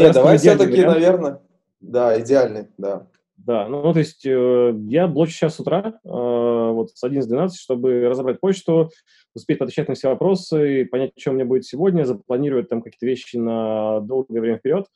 [0.00, 1.40] Нет, давай все-таки, наверное,
[1.80, 3.06] да, идеальный, да.
[3.36, 7.50] Да, ну, ну то есть э, я блочу сейчас с утра, э, вот с 11-12,
[7.58, 8.90] чтобы разобрать почту,
[9.34, 13.36] успеть отвечать на все вопросы, понять, что у меня будет сегодня, запланировать там какие-то вещи
[13.36, 14.86] на долгое время вперед,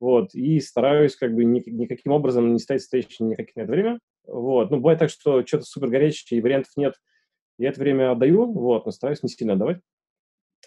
[0.00, 3.98] вот, и стараюсь как бы ни, никаким образом не ставить встречи никаких на это время,
[4.26, 4.70] вот.
[4.70, 6.94] Ну, бывает так, что что-то супер горячее, и вариантов нет,
[7.58, 9.80] я это время отдаю, вот, но стараюсь не сильно отдавать,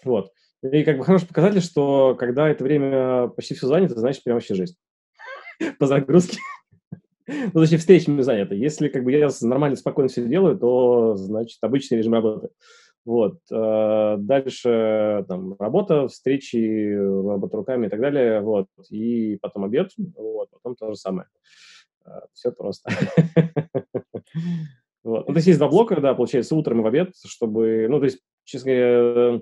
[0.04, 0.30] вот.
[0.72, 4.54] И как бы хороший показатель, что когда это время почти все занято, значит, прям вообще
[4.54, 4.76] жизнь
[5.78, 6.38] по загрузке.
[7.26, 8.54] Ну, точнее, встречами заняты.
[8.54, 12.50] Если как бы я нормально, спокойно все делаю, то, значит, обычный режим работы.
[13.06, 13.38] Вот.
[13.50, 18.42] Э, дальше там работа, встречи, работа руками и так далее.
[18.42, 18.66] Вот.
[18.90, 19.92] И потом обед.
[19.96, 20.50] Вот.
[20.50, 21.26] Потом то же самое.
[22.04, 22.90] Э, все просто.
[25.02, 25.28] Вот.
[25.28, 28.06] Ну, то есть есть два блока, да, получается, утром и в обед, чтобы, ну, то
[28.06, 29.40] есть, честно говоря,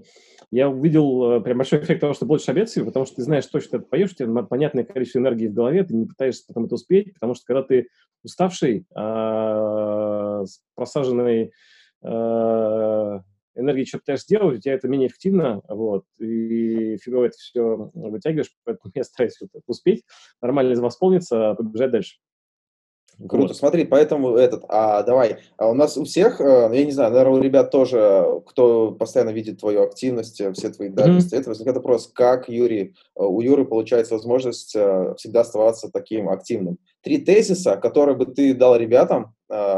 [0.50, 3.78] я увидел э, прям большой эффект того, что больше себе, потому что ты знаешь точно,
[3.78, 7.14] ты поешь, у тебя понятное количество энергии в голове, ты не пытаешься потом это успеть,
[7.14, 7.88] потому что когда ты
[8.22, 11.52] уставший, а, с просаженной
[12.02, 13.22] а,
[13.54, 18.54] энергией что-то пытаешься сделать, у тебя это менее эффективно, вот, и фигово это все вытягиваешь,
[18.64, 20.04] поэтому я стараюсь успеть,
[20.40, 22.16] нормально восполниться, побежать дальше.
[23.28, 23.56] Круто, вот.
[23.56, 27.38] смотри, поэтому этот, а давай, а у нас у всех, э, я не знаю, наверное,
[27.38, 31.28] у ребят тоже, кто постоянно видит твою активность, э, все твои mm-hmm.
[31.32, 36.78] это возникает вопрос, как Юрий, э, у Юры получается возможность всегда оставаться таким активным.
[37.02, 39.34] Три тезиса, которые бы ты дал ребятам,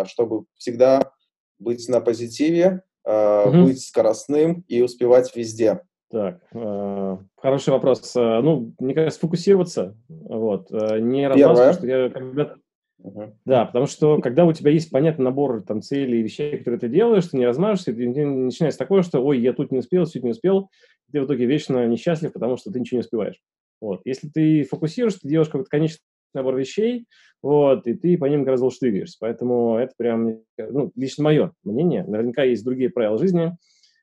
[0.07, 1.13] чтобы всегда
[1.59, 3.65] быть на позитиве, mm-hmm.
[3.65, 5.81] быть скоростным и успевать везде.
[6.11, 8.15] Так, э, хороший вопрос.
[8.15, 12.55] Ну, мне кажется, сфокусироваться, вот, не размазываться, что я когда
[13.03, 13.33] Uh-huh.
[13.45, 16.89] Да, потому что когда у тебя есть понятный набор там, целей и вещей, которые ты
[16.89, 20.31] делаешь, ты не размажешься, ты начинается такое, что ой, я тут не успел, тут не
[20.31, 20.71] успел,
[21.13, 23.41] ты в итоге вечно несчастлив, потому что ты ничего не успеваешь.
[23.81, 24.01] Вот.
[24.05, 26.01] Если ты фокусируешь, ты делаешь какой-то конечный
[26.33, 27.07] набор вещей,
[27.43, 29.19] вот, и ты по ним гораздо лучше двигаешься.
[29.21, 32.05] Поэтому это прям, ну, лично мое мнение.
[32.05, 33.57] Наверняка есть другие правила жизни.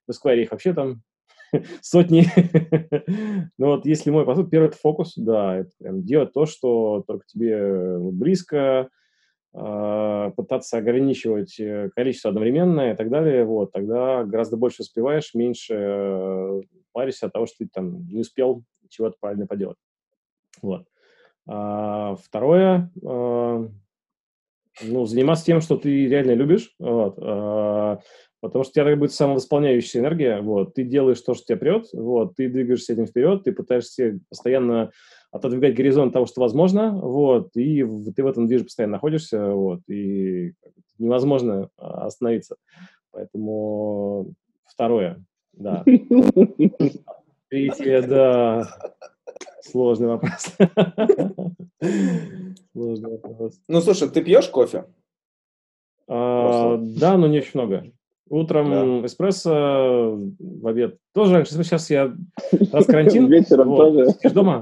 [0.07, 1.01] В Esquire их вообще там
[1.81, 2.25] сотни.
[3.57, 7.25] Но вот если мой подход, первый это фокус, да, это прям делать то, что только
[7.27, 8.89] тебе близко,
[9.53, 15.73] а, пытаться ограничивать э, количество одновременно и так далее, вот, тогда гораздо больше успеваешь, меньше
[15.77, 16.61] э,
[16.93, 19.77] паришься от того, что ты там не успел чего-то правильно поделать.
[20.61, 20.85] Вот.
[21.47, 23.67] А, второе, а,
[24.83, 27.99] ну, заниматься тем, что ты реально любишь, вот, а,
[28.41, 32.35] Потому что у тебя будет самовосполняющая энергия, вот, ты делаешь то, что тебя прет, вот,
[32.35, 34.91] ты двигаешься этим вперед, ты пытаешься постоянно
[35.31, 37.85] отодвигать горизонт того, что возможно, вот, и
[38.15, 40.53] ты в этом движе постоянно находишься, вот, и
[40.97, 42.55] невозможно а, остановиться.
[43.11, 44.33] Поэтому
[44.65, 45.23] второе,
[45.53, 45.83] да.
[47.49, 48.67] Третье, да,
[49.61, 50.55] сложный вопрос.
[52.71, 53.59] Сложный вопрос.
[53.67, 54.85] Ну, слушай, ты пьешь кофе?
[56.07, 57.91] А, да, но не очень много.
[58.31, 59.07] Утром да.
[59.07, 61.51] эспрессо, в обед тоже раньше.
[61.51, 62.15] Сейчас я
[62.71, 63.27] раз карантин.
[63.29, 64.33] Вечером вот, тоже.
[64.33, 64.61] дома.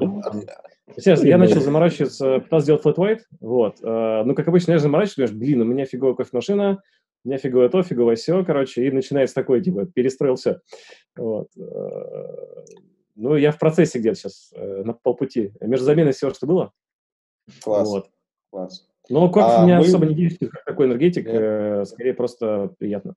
[0.95, 3.75] Сейчас я начал заморачиваться, пытался сделать flat white, вот.
[3.83, 6.81] Э, ну, как обычно, я заморачиваюсь, блин, у меня фиговая кофемашина,
[7.23, 10.61] у меня фиговое то, фиговое все, короче, и начинается такой, типа, перестроил все.
[11.15, 11.49] Вот.
[13.15, 15.53] Ну, я в процессе где-то сейчас, на полпути.
[15.61, 16.71] Между заменой всего, что было.
[17.63, 17.87] Класс.
[17.87, 18.09] Вот.
[18.49, 18.89] Класс.
[19.09, 19.85] Но кофе а, меня мы...
[19.85, 21.87] особо не действует как такой энергетик, Нет.
[21.87, 23.13] скорее просто приятно.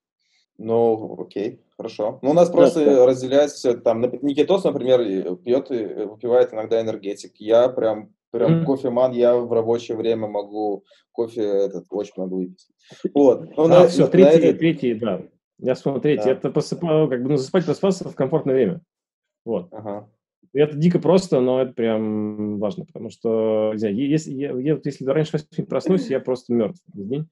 [0.58, 2.18] Ну, окей, хорошо.
[2.22, 7.32] Ну, у нас просто да, разделяется, там, Никитос, например, пьет и выпивает иногда энергетик.
[7.36, 8.64] Я прям, прям mm-hmm.
[8.64, 12.68] кофеман, я в рабочее время могу кофе этот очень много выпить.
[13.14, 13.56] Вот.
[13.56, 15.22] Ну, а, на, все, третий, на третий, да.
[15.58, 16.24] Я смотрю, третий.
[16.24, 16.32] Да.
[16.32, 18.80] Это посыпаю, как бы, ну, засыпать проспаться в комфортное время.
[19.44, 19.68] Вот.
[19.72, 20.08] Ага.
[20.54, 25.06] Это дико просто, но это прям важно, потому что, не знаю, если, я, я, если
[25.06, 27.28] раньше 8 проснусь, я просто мертв весь день.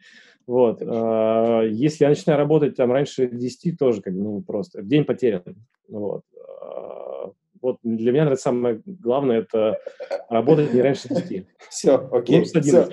[0.46, 0.82] Вот.
[0.82, 4.82] А, если я начинаю работать там раньше 10, тоже как бы, ну, просто.
[4.82, 5.42] День потерян.
[5.88, 6.22] Вот.
[6.34, 9.78] А, вот для меня, наверное, самое главное– это
[10.30, 11.46] работать не раньше 10.
[11.68, 12.44] Все, окей.
[12.44, 12.88] Все.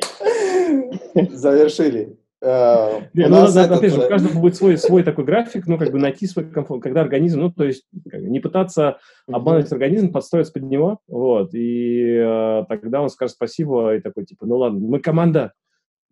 [1.32, 2.18] Завершили.
[2.44, 3.72] Uh, не, ну, этот...
[3.72, 6.84] опять же, у каждого будет свой, свой такой график, ну, как бы найти свой комфорт,
[6.84, 12.66] когда организм, ну, то есть не пытаться обманывать организм, подстроиться под него, вот, и uh,
[12.70, 15.54] тогда он скажет спасибо, и такой, типа, ну, ладно, мы команда,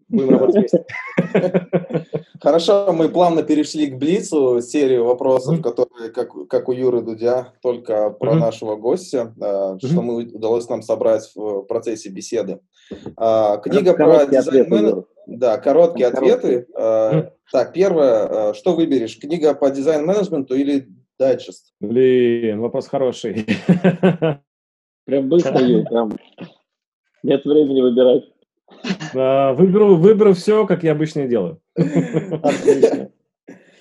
[0.07, 0.85] будем работать вместе.
[2.41, 8.09] Хорошо, мы плавно перешли к Блицу, серию вопросов, которые, как, как у Юры Дудя, только
[8.09, 9.33] про нашего гостя,
[9.79, 12.59] что мы удалось нам собрать в процессе беседы.
[12.89, 16.67] Книга про дизайн да, короткие Там ответы.
[16.71, 17.31] Короткие.
[17.51, 20.87] Так, первое, что выберешь, книга по дизайн-менеджменту или
[21.19, 21.73] дайджест?
[21.79, 23.45] Блин, вопрос хороший.
[25.05, 26.17] Прям быстро, прям
[27.21, 28.23] нет времени выбирать.
[29.57, 31.61] Выберу, выберу все, как я обычно делаю.
[31.75, 33.11] Отлично.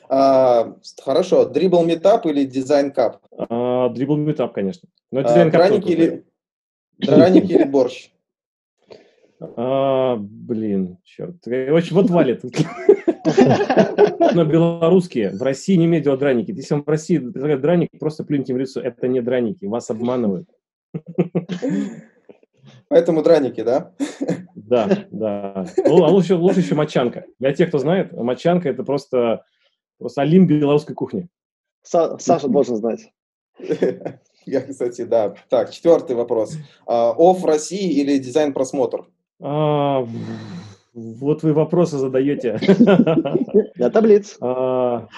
[0.09, 3.23] А, хорошо, Dribbble Meetup или Design Cup?
[3.95, 4.89] Dribbble Meetup, конечно.
[5.11, 5.71] Но Design Cup
[6.99, 8.11] драники или борщ?
[9.57, 11.37] А, блин, черт.
[11.47, 12.43] Очень вот валит.
[14.35, 15.31] Но белорусские.
[15.31, 16.51] В России не имеют дела драники.
[16.51, 18.81] Если вам в России предлагают драник, просто плюньте в лицо.
[18.81, 19.65] Это не драники.
[19.65, 20.49] Вас обманывают.
[22.89, 23.93] Поэтому драники, да?
[24.55, 25.67] Да, да.
[25.85, 27.25] Ну, а лучше, лучше еще мочанка.
[27.39, 29.45] Для тех, кто знает, мочанка– это просто,
[29.99, 31.29] просто олимп белорусской кухни.
[31.83, 33.13] Саша должен знать.
[34.47, 35.35] Я, кстати, да.
[35.49, 36.57] Так, четвертый вопрос.
[36.87, 39.07] Офф России или дизайн-просмотр?
[39.41, 40.07] А,
[40.95, 42.59] вот вы вопросы задаете.
[43.77, 44.37] Я таблиц.
[44.41, 45.09] А,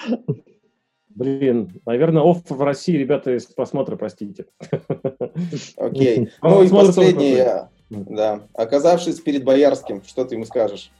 [1.09, 4.45] блин, наверное, офф в России, ребята, из просмотра, простите.
[5.77, 6.29] Окей.
[6.41, 7.69] Ну и последнее.
[7.89, 8.41] Да.
[8.53, 10.91] Оказавшись перед Боярским, что ты ему скажешь?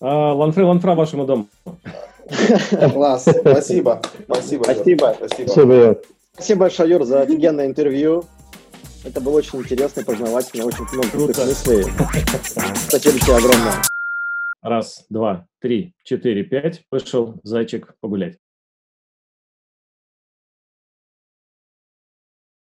[0.00, 1.46] А, ланфре, ланфра вашему дому.
[2.92, 4.00] Класс, спасибо.
[4.24, 4.64] Спасибо.
[4.64, 5.14] Спасибо.
[5.14, 6.00] Спасибо.
[6.34, 8.24] Спасибо большое, Юр, за офигенное интервью.
[9.04, 11.84] Это было очень интересно, познавательно, очень много крутых мыслей.
[12.88, 13.82] Спасибо тебе огромное.
[14.62, 16.82] Раз, два, три, четыре, пять.
[16.90, 18.38] Вышел зайчик погулять.